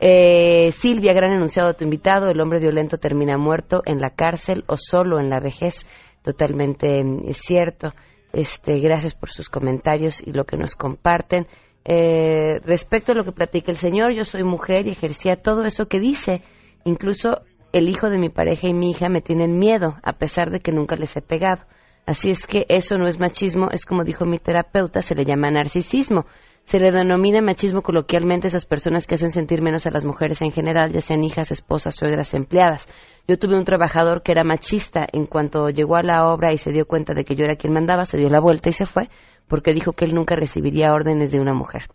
[0.00, 2.30] Eh, Silvia, gran enunciado de tu invitado.
[2.30, 5.84] El hombre violento termina muerto en la cárcel o solo en la vejez.
[6.22, 7.92] Totalmente mm, cierto.
[8.32, 11.46] Este, gracias por sus comentarios y lo que nos comparten.
[11.84, 15.88] Eh, respecto a lo que platica el señor, yo soy mujer y ejercía todo eso
[15.88, 16.40] que dice.
[16.84, 20.60] Incluso el hijo de mi pareja y mi hija me tienen miedo, a pesar de
[20.60, 21.62] que nunca les he pegado.
[22.06, 25.50] Así es que eso no es machismo, es como dijo mi terapeuta, se le llama
[25.50, 26.26] narcisismo.
[26.64, 30.42] Se le denomina machismo coloquialmente a esas personas que hacen sentir menos a las mujeres
[30.42, 32.88] en general, ya sean hijas, esposas, suegras, empleadas.
[33.26, 35.06] Yo tuve un trabajador que era machista.
[35.12, 37.72] En cuanto llegó a la obra y se dio cuenta de que yo era quien
[37.72, 39.08] mandaba, se dio la vuelta y se fue,
[39.48, 41.88] porque dijo que él nunca recibiría órdenes de una mujer.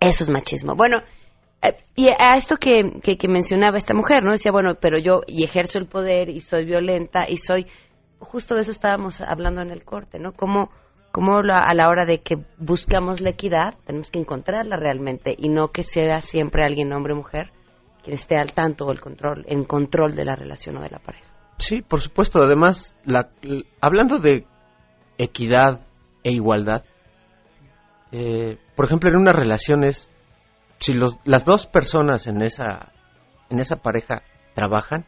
[0.00, 0.76] Eso es machismo.
[0.76, 1.02] Bueno,
[1.94, 4.32] y a esto que, que, mencionaba esta mujer, ¿no?
[4.32, 7.66] Decía, bueno, pero yo y ejerzo el poder y soy violenta y soy...
[8.18, 10.32] Justo de eso estábamos hablando en el corte, ¿no?
[10.32, 10.70] Cómo,
[11.42, 15.68] la- a la hora de que buscamos la equidad, tenemos que encontrarla realmente y no
[15.68, 17.50] que sea siempre alguien, hombre o mujer,
[18.02, 20.98] quien esté al tanto o el control, en control de la relación o de la
[20.98, 21.26] pareja.
[21.58, 22.40] Sí, por supuesto.
[22.42, 23.30] Además, la-
[23.80, 24.46] hablando de
[25.18, 25.80] equidad
[26.22, 26.84] e igualdad,
[28.12, 30.10] eh, por ejemplo, en una relación es,
[30.78, 32.92] si los, las dos personas en esa,
[33.50, 34.22] en esa pareja
[34.54, 35.06] trabajan,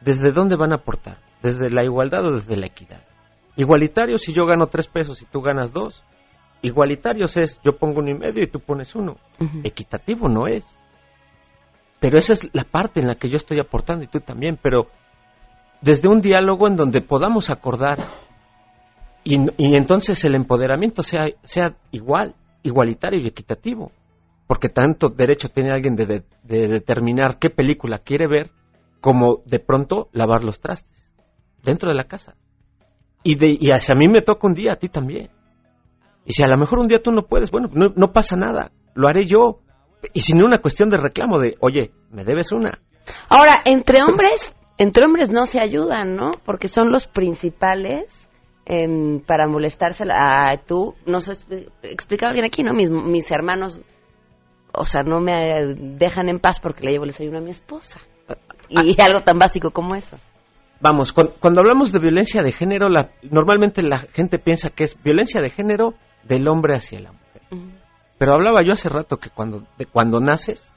[0.00, 1.18] ¿desde dónde van a aportar?
[1.42, 3.02] ¿Desde la igualdad o desde la equidad?
[3.56, 6.02] Igualitario si yo gano tres pesos y tú ganas dos.
[6.62, 9.18] Igualitarios es yo pongo uno y medio y tú pones uno.
[9.62, 10.64] Equitativo no es.
[12.00, 14.58] Pero esa es la parte en la que yo estoy aportando y tú también.
[14.60, 14.88] Pero
[15.82, 17.98] desde un diálogo en donde podamos acordar
[19.22, 23.92] y, y entonces el empoderamiento sea, sea igual, igualitario y equitativo.
[24.46, 28.50] Porque tanto derecho tiene alguien de, de- de determinar qué película quiere ver
[29.00, 31.06] como de pronto lavar los trastes
[31.62, 32.36] dentro de la casa.
[33.22, 35.30] Y, de, y si a mí me toca un día, a ti también.
[36.26, 38.70] Y si a lo mejor un día tú no puedes, bueno, no, no pasa nada,
[38.94, 39.60] lo haré yo.
[40.12, 42.80] Y sin una cuestión de reclamo de, oye, me debes una.
[43.30, 46.32] Ahora, entre hombres, entre hombres no se ayudan, ¿no?
[46.44, 48.28] Porque son los principales
[48.66, 50.94] em, para molestarse a tú.
[51.06, 51.32] No sé,
[51.82, 52.74] explicaba alguien aquí, ¿no?
[52.74, 53.80] Mis, mis hermanos,
[54.76, 58.00] o sea, no me dejan en paz porque le llevo el desayuno a mi esposa.
[58.68, 60.16] Y algo tan básico como eso.
[60.80, 65.02] Vamos, cuando, cuando hablamos de violencia de género, la, normalmente la gente piensa que es
[65.02, 65.94] violencia de género
[66.24, 67.70] del hombre hacia la mujer.
[68.18, 70.70] Pero hablaba yo hace rato que cuando, de cuando naces,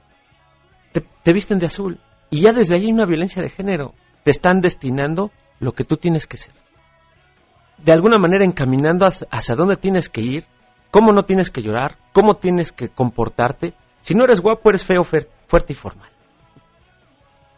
[0.91, 1.99] te, te visten de azul.
[2.29, 3.93] Y ya desde ahí hay una violencia de género.
[4.23, 6.53] Te están destinando lo que tú tienes que ser.
[7.77, 10.45] De alguna manera encaminando hacia, hacia dónde tienes que ir,
[10.91, 13.73] cómo no tienes que llorar, cómo tienes que comportarte.
[14.07, 16.09] Si no eres guapo, eres feo, fuerte y formal.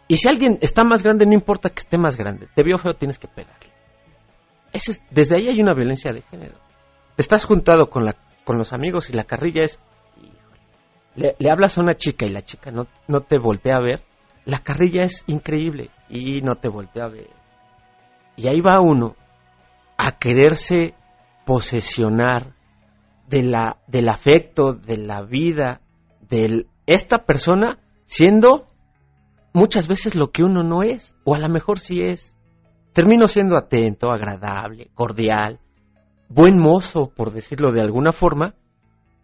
[0.07, 2.47] Y si alguien está más grande, no importa que esté más grande.
[2.55, 3.69] Te vio feo, tienes que pegarle.
[5.11, 6.55] Desde ahí hay una violencia de género.
[7.15, 8.03] Te estás juntado con,
[8.47, 9.79] los amigos y la carrilla es...
[11.13, 12.87] Le, hablas a una chica y la chica no,
[13.21, 14.01] te voltea a ver.
[14.45, 17.29] La carrilla es increíble y no te voltea a ver.
[18.37, 19.15] Y ahí va uno
[19.97, 20.95] a quererse
[21.45, 22.55] posesionar
[23.27, 23.53] del
[24.09, 25.81] afecto, de la vida,
[26.29, 28.67] de esta persona siendo
[29.53, 32.35] muchas veces lo que uno no es, o a lo mejor sí es.
[32.93, 35.59] Termino siendo atento, agradable, cordial,
[36.27, 38.55] buen mozo, por decirlo de alguna forma,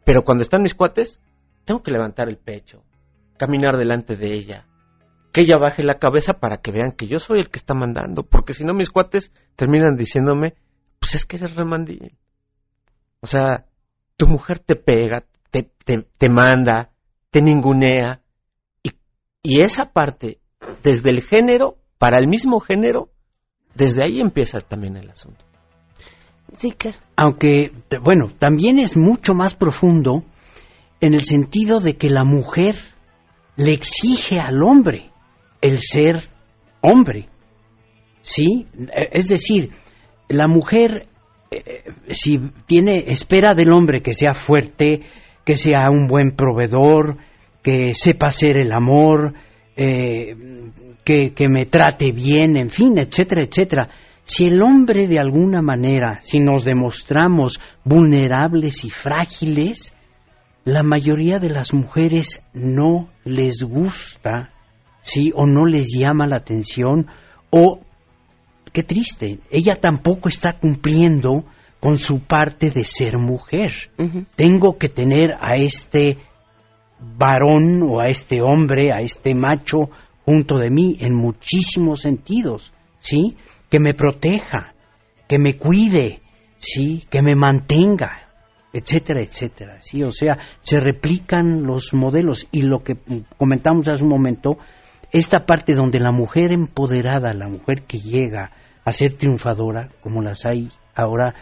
[0.04, 1.20] pero cuando están mis cuates,
[1.66, 2.84] tengo que levantar el pecho,
[3.38, 4.66] caminar delante de ella,
[5.32, 8.24] que ella baje la cabeza para que vean que yo soy el que está mandando,
[8.24, 10.56] porque si no mis cuates terminan diciéndome,
[11.00, 12.18] pues es que eres remandil.
[13.20, 13.66] O sea,
[14.18, 16.92] tu mujer te pega, te, te, te manda,
[17.36, 18.22] te ningunea,
[18.82, 18.92] y,
[19.44, 20.40] y esa parte,
[20.84, 23.10] desde el género, para el mismo género,
[23.74, 25.44] desde ahí empieza también el asunto.
[26.58, 30.24] Sí, que Aunque, bueno, también es mucho más profundo
[31.02, 32.78] en el sentido de que la mujer
[33.58, 35.12] le exige al hombre
[35.60, 36.30] el ser
[36.80, 37.28] hombre.
[38.22, 38.66] ¿Sí?
[38.78, 39.74] Eh, Es decir,
[40.30, 41.10] la mujer,
[41.52, 45.02] eh, si tiene, espera del hombre que sea fuerte,
[45.46, 47.18] que sea un buen proveedor,
[47.62, 49.34] que sepa hacer el amor,
[49.78, 50.36] eh,
[51.04, 53.90] que, que me trate bien, en fin, etcétera, etcétera.
[54.24, 59.94] Si el hombre de alguna manera, si nos demostramos vulnerables y frágiles,
[60.64, 64.50] la mayoría de las mujeres no les gusta,
[65.02, 67.06] sí, o no les llama la atención,
[67.52, 67.82] o
[68.74, 71.46] qué triste, ella tampoco está cumpliendo
[71.80, 73.92] con su parte de ser mujer.
[74.36, 76.18] Tengo que tener a este
[77.00, 79.90] varón o a este hombre, a este macho
[80.26, 83.38] junto de mí en muchísimos sentidos, ¿sí?
[83.70, 84.74] Que me proteja,
[85.28, 86.22] que me cuide,
[86.58, 87.06] ¿sí?
[87.10, 88.30] Que me mantenga,
[88.74, 90.04] etcétera, etcétera, ¿sí?
[90.04, 92.98] O sea, se replican los modelos y lo que
[93.38, 94.58] comentamos hace un momento,
[95.12, 98.52] esta parte donde la mujer empoderada, la mujer que llega
[98.84, 101.36] a ser triunfadora, como las hay ahora,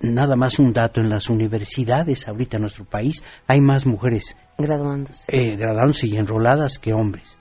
[0.00, 5.24] nada más un dato, en las universidades ahorita en nuestro país hay más mujeres graduándose.
[5.28, 7.38] eh, graduándose y enroladas que hombres.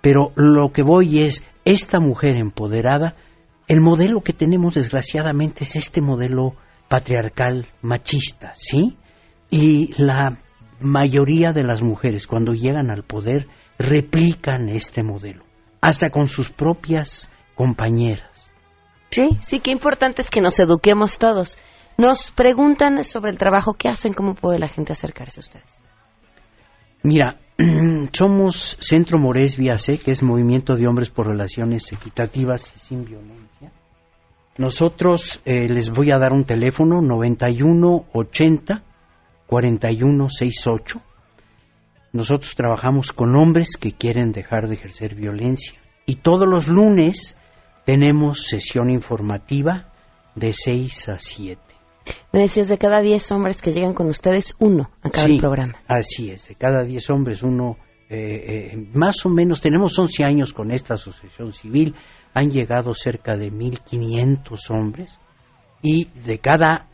[0.00, 3.16] Pero lo que voy es, esta mujer empoderada,
[3.66, 6.54] el modelo que tenemos desgraciadamente es este modelo
[6.88, 8.96] patriarcal machista, ¿sí?
[9.50, 10.38] Y la
[10.80, 15.44] mayoría de las mujeres cuando llegan al poder replican este modelo,
[15.80, 18.28] hasta con sus propias compañeras.
[19.10, 21.58] Sí, sí, qué importante es que nos eduquemos todos.
[21.98, 25.82] Nos preguntan sobre el trabajo que hacen, cómo puede la gente acercarse a ustedes.
[27.02, 27.38] Mira,
[28.12, 33.04] somos Centro Morés Vía C, que es Movimiento de Hombres por Relaciones Equitativas y Sin
[33.04, 33.72] Violencia.
[34.58, 38.84] Nosotros eh, les voy a dar un teléfono 9180
[39.48, 41.00] 4168.
[42.12, 45.74] Nosotros trabajamos con hombres que quieren dejar de ejercer violencia.
[46.06, 47.36] Y todos los lunes
[47.84, 49.92] tenemos sesión informativa
[50.36, 51.67] de 6 a 7.
[52.32, 55.74] Me decías de cada 10 hombres que llegan con ustedes, uno a cada Sí, programa.
[55.86, 57.76] Así es, de cada 10 hombres uno,
[58.10, 61.94] eh, eh, más o menos, tenemos 11 años con esta asociación civil,
[62.34, 65.18] han llegado cerca de 1.500 hombres
[65.82, 66.88] y de cada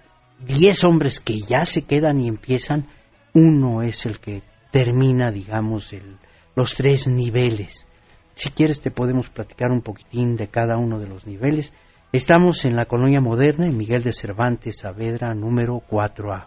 [0.44, 2.88] 10 hombres que ya se quedan y empiezan,
[3.32, 6.16] uno es el que termina, digamos, el-
[6.56, 7.86] los tres niveles.
[8.34, 11.72] Si quieres te podemos platicar un poquitín de cada uno de los niveles.
[12.14, 16.46] Estamos en la colonia moderna, en Miguel de Cervantes Saavedra, número 4A.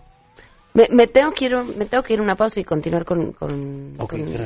[0.74, 3.03] Me, me tengo que ir, un- me tengo que ir a una pausa y continuar
[3.03, 3.36] con,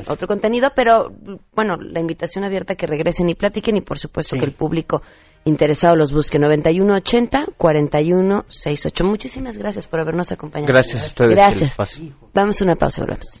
[0.08, 1.12] otro contenido, pero
[1.54, 5.02] bueno, la invitación abierta a que regresen y platiquen y por supuesto que el público
[5.44, 9.04] interesado los busque 9180 4168.
[9.04, 10.72] Muchísimas gracias por habernos acompañado.
[10.72, 11.30] Gracias a ustedes.
[11.34, 11.76] Gracias.
[11.76, 12.12] pase.
[12.34, 13.40] Damos una pausa, volvemos.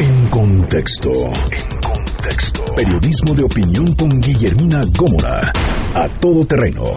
[0.00, 1.10] En contexto.
[1.10, 2.64] En contexto.
[2.76, 5.52] Periodismo de opinión con Guillermina Gómora.
[5.92, 6.92] A Todo Terreno.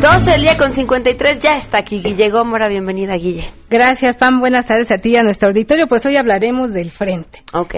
[0.00, 3.44] 12 del día con 53, ya está aquí Guille Gómora, bienvenida Guille.
[3.68, 4.40] Gracias, Pam.
[4.40, 5.86] Buenas tardes a ti y a nuestro auditorio.
[5.86, 7.42] Pues hoy hablaremos del frente.
[7.52, 7.74] Ok.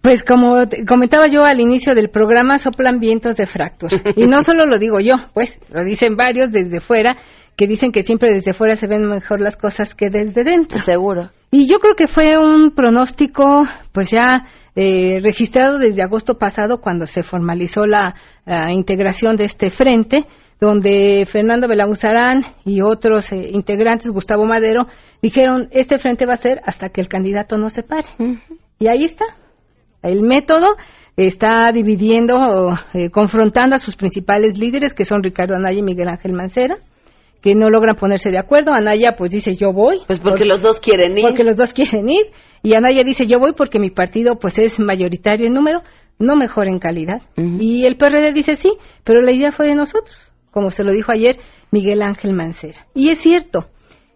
[0.00, 0.56] Pues como
[0.88, 4.00] comentaba yo al inicio del programa, soplan vientos de fractura.
[4.16, 7.18] Y no solo lo digo yo, pues lo dicen varios desde fuera,
[7.54, 10.78] que dicen que siempre desde fuera se ven mejor las cosas que desde dentro.
[10.78, 11.30] Seguro.
[11.54, 17.06] Y yo creo que fue un pronóstico, pues ya eh, registrado desde agosto pasado, cuando
[17.06, 18.14] se formalizó la,
[18.46, 20.24] la integración de este frente,
[20.58, 24.86] donde Fernando Belauzarán y otros eh, integrantes, Gustavo Madero,
[25.20, 28.08] dijeron, este frente va a ser hasta que el candidato no se pare.
[28.78, 29.26] Y ahí está.
[30.02, 30.68] El método
[31.18, 36.32] está dividiendo, eh, confrontando a sus principales líderes, que son Ricardo Anaya y Miguel Ángel
[36.32, 36.78] Mancera,
[37.42, 38.72] que no logran ponerse de acuerdo.
[38.72, 39.98] Anaya pues dice yo voy.
[40.06, 41.24] Pues porque los dos quieren ir.
[41.24, 42.26] Porque los dos quieren ir.
[42.62, 45.80] Y Anaya dice yo voy porque mi partido pues es mayoritario en número,
[46.18, 47.20] no mejor en calidad.
[47.36, 48.72] Y el PRD dice sí,
[49.04, 51.36] pero la idea fue de nosotros, como se lo dijo ayer
[51.72, 52.86] Miguel Ángel Mancera.
[52.94, 53.64] Y es cierto,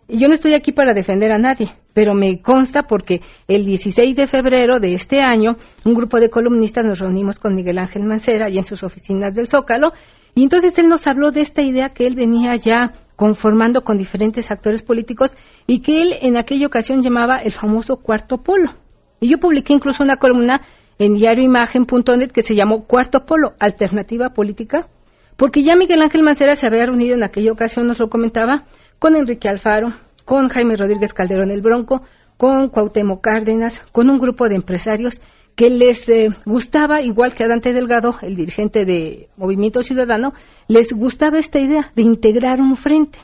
[0.08, 4.28] yo no estoy aquí para defender a nadie, pero me consta porque el 16 de
[4.28, 8.58] febrero de este año, un grupo de columnistas nos reunimos con Miguel Ángel Mancera y
[8.58, 9.92] en sus oficinas del Zócalo,
[10.36, 14.50] y entonces él nos habló de esta idea que él venía ya conformando con diferentes
[14.50, 15.34] actores políticos
[15.66, 18.74] y que él en aquella ocasión llamaba el famoso cuarto polo.
[19.20, 20.60] Y yo publiqué incluso una columna
[20.98, 24.88] en diarioimagen.net que se llamó Cuarto Polo, Alternativa Política,
[25.36, 28.64] porque ya Miguel Ángel Mancera se había reunido en aquella ocasión, nos lo comentaba,
[28.98, 29.92] con Enrique Alfaro,
[30.24, 32.02] con Jaime Rodríguez Calderón el Bronco,
[32.38, 35.20] con Cuauhtémoc Cárdenas, con un grupo de empresarios
[35.56, 40.34] que les eh, gustaba, igual que a Dante Delgado, el dirigente de Movimiento Ciudadano,
[40.68, 43.18] les gustaba esta idea de integrar un frente,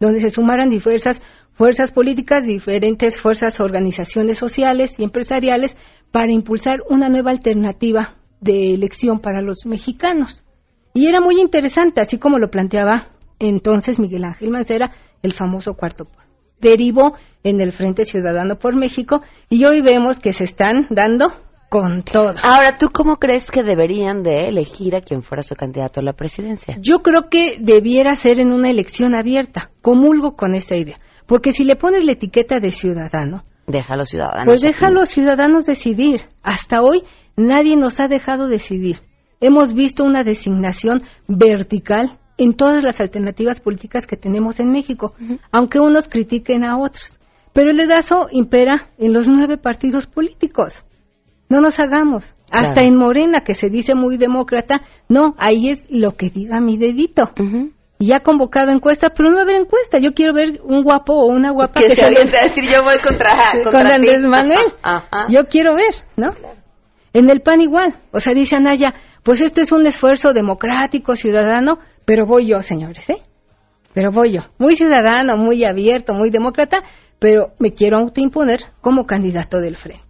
[0.00, 1.22] donde se sumaran diversas
[1.52, 5.76] fuerzas políticas, diferentes fuerzas, organizaciones sociales y empresariales,
[6.10, 10.42] para impulsar una nueva alternativa de elección para los mexicanos.
[10.92, 14.90] Y era muy interesante, así como lo planteaba entonces Miguel Ángel Mancera,
[15.22, 16.08] el famoso cuarto.
[16.60, 17.14] Derivó
[17.44, 21.32] en el Frente Ciudadano por México y hoy vemos que se están dando
[21.68, 22.34] con todo.
[22.42, 26.12] Ahora, ¿tú cómo crees que deberían de elegir a quien fuera su candidato a la
[26.12, 26.76] presidencia?
[26.80, 29.70] Yo creo que debiera ser en una elección abierta.
[29.82, 30.98] Comulgo con esa idea.
[31.26, 34.46] Porque si le pones la etiqueta de ciudadano, Deja a los ciudadanos.
[34.46, 36.22] pues deja a los ciudadanos decidir.
[36.42, 37.02] Hasta hoy
[37.36, 38.98] nadie nos ha dejado decidir.
[39.40, 45.14] Hemos visto una designación vertical en todas las alternativas políticas que tenemos en México,
[45.50, 47.18] aunque unos critiquen a otros.
[47.52, 50.84] Pero el dedazo impera en los nueve partidos políticos.
[51.48, 52.34] No nos hagamos.
[52.50, 56.76] Hasta en Morena, que se dice muy demócrata, no, ahí es lo que diga mi
[56.76, 57.32] dedito.
[57.98, 59.98] Y ya ha convocado encuesta, pero no va a haber encuesta.
[59.98, 62.98] Yo quiero ver un guapo o una guapa Que que, se a decir yo voy
[62.98, 63.92] contra, con ti.
[63.92, 64.66] Andrés Manuel.
[64.82, 65.26] Ajá.
[65.28, 66.28] Yo quiero ver, ¿no?
[67.12, 67.94] En el PAN igual.
[68.12, 73.08] O sea, dice Anaya, pues este es un esfuerzo democrático, ciudadano, pero voy yo, señores,
[73.10, 73.18] ¿eh?
[73.94, 74.42] Pero voy yo.
[74.58, 76.82] Muy ciudadano, muy abierto, muy demócrata,
[77.18, 80.05] pero me quiero autoimponer como candidato del frente.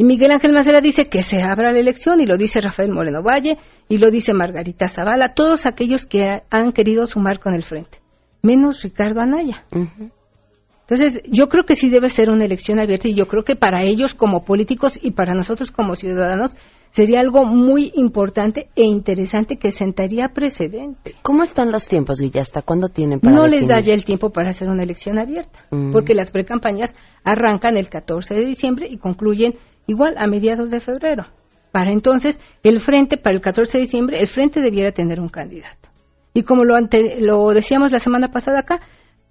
[0.00, 3.22] Y Miguel Ángel Macera dice que se abra la elección, y lo dice Rafael Moreno
[3.22, 7.98] Valle, y lo dice Margarita Zavala, todos aquellos que han querido sumar con el frente,
[8.40, 9.66] menos Ricardo Anaya.
[9.70, 13.82] Entonces, yo creo que sí debe ser una elección abierta y yo creo que para
[13.82, 16.56] ellos como políticos y para nosotros como ciudadanos
[16.92, 21.14] sería algo muy importante e interesante que sentaría precedente.
[21.22, 22.40] ¿Cómo están los tiempos, Guilla?
[22.40, 25.60] ¿Hasta cuándo tienen para No les da ya el tiempo para hacer una elección abierta,
[25.70, 25.92] Mm.
[25.92, 29.54] porque las precampañas arrancan el 14 de diciembre y concluyen
[29.90, 31.26] igual a mediados de febrero.
[31.72, 35.88] Para entonces, el frente, para el 14 de diciembre, el frente debiera tener un candidato.
[36.34, 38.80] Y como lo, ante- lo decíamos la semana pasada acá,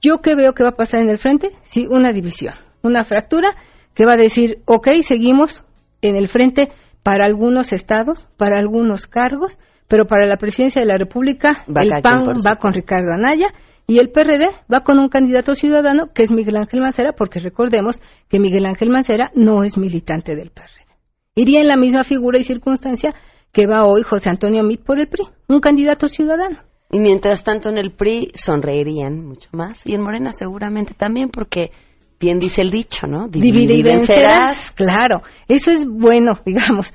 [0.02, 3.56] yo que veo que va a pasar en el frente, sí, una división, una fractura
[3.94, 5.64] que va a decir, ok, seguimos
[6.02, 6.70] en el frente
[7.04, 9.58] para algunos estados, para algunos cargos,
[9.88, 13.48] pero para la presidencia de la República, Va el PAN va con Ricardo Anaya
[13.90, 18.02] y el PRD va con un candidato ciudadano que es Miguel Ángel Mancera, porque recordemos
[18.30, 20.86] que Miguel Ángel Mancera no es militante del PRD.
[21.34, 23.16] Iría en la misma figura y circunstancia
[23.52, 26.58] que va hoy José Antonio Mit por el PRI, un candidato ciudadano.
[26.92, 31.72] Y mientras tanto en el PRI sonreirían mucho más y en Morena seguramente también porque
[32.20, 33.28] bien dice el dicho, ¿no?
[33.28, 34.72] Divide y vencerás.
[34.72, 36.94] Claro, eso es bueno, digamos,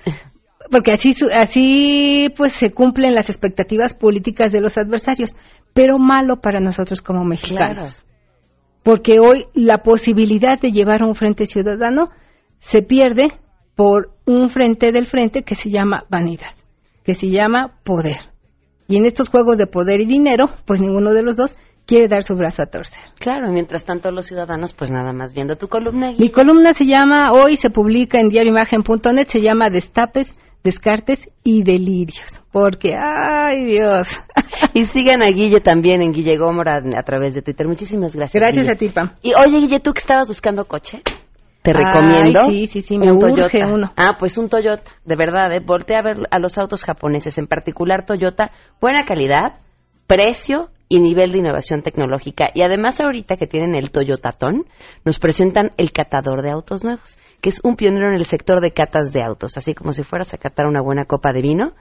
[0.71, 5.35] porque así, así pues se cumplen las expectativas políticas de los adversarios,
[5.75, 8.03] pero malo para nosotros como mexicanos.
[8.83, 12.11] Porque hoy la posibilidad de llevar un frente ciudadano
[12.59, 13.33] se pierde
[13.75, 16.55] por un frente del frente que se llama vanidad,
[17.03, 18.17] que se llama poder.
[18.87, 21.57] Y en estos juegos de poder y dinero, pues ninguno de los dos
[21.87, 23.01] quiere dar su brazo a torcer.
[23.19, 26.13] Claro, mientras tanto los ciudadanos pues nada más viendo tu columna.
[26.19, 30.33] Mi columna se llama, hoy se publica en diarioimagen.net, se llama Destapes,
[30.65, 32.41] Descartes y Delirios.
[32.51, 34.09] Porque, ay Dios.
[34.73, 37.69] Y sigan a Guille también en Guille Gómora a través de Twitter.
[37.69, 38.41] Muchísimas gracias.
[38.41, 38.73] Gracias Guille.
[38.73, 39.13] a ti, Pam.
[39.23, 41.01] Y oye, Guille, tú que estabas buscando coche,
[41.63, 42.47] te Ay, recomiendo.
[42.47, 43.73] sí, sí, sí, me un urge Toyota.
[43.73, 43.93] uno.
[43.97, 45.61] Ah, pues un Toyota, de verdad, ¿eh?
[45.61, 48.51] Voltea a ver a los autos japoneses, en particular Toyota,
[48.81, 49.61] buena calidad,
[50.09, 52.47] precio y nivel de innovación tecnológica.
[52.55, 54.67] Y además ahorita que tienen el Toyotatón,
[55.05, 58.73] nos presentan el catador de autos nuevos, que es un pionero en el sector de
[58.73, 61.73] catas de autos, así como si fueras a catar una buena copa de vino,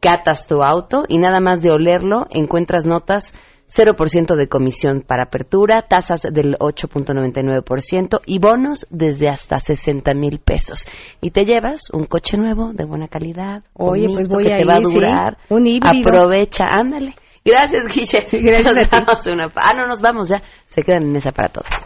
[0.00, 3.34] catas tu auto y nada más de olerlo encuentras notas
[3.74, 10.86] 0% de comisión para apertura, tasas del 8.99% y bonos desde hasta 60 mil pesos.
[11.20, 13.62] Y te llevas un coche nuevo de buena calidad.
[13.74, 14.94] Oye, bonito, pues voy que a te va a ir, sí.
[14.94, 15.38] durar.
[15.48, 16.08] Un híbrido.
[16.08, 17.14] Aprovecha, ándale.
[17.44, 18.24] Gracias, Guille.
[18.42, 20.42] gracias Nos damos una pa- Ah, no, nos vamos ya.
[20.66, 21.84] Se quedan en mesa para todas.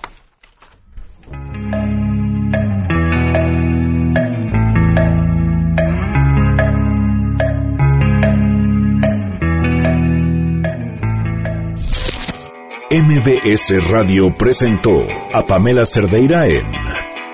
[12.91, 14.93] MBS Radio presentó
[15.33, 16.65] a Pamela Cerdeira en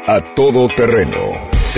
[0.06, 1.61] A Todo Terreno.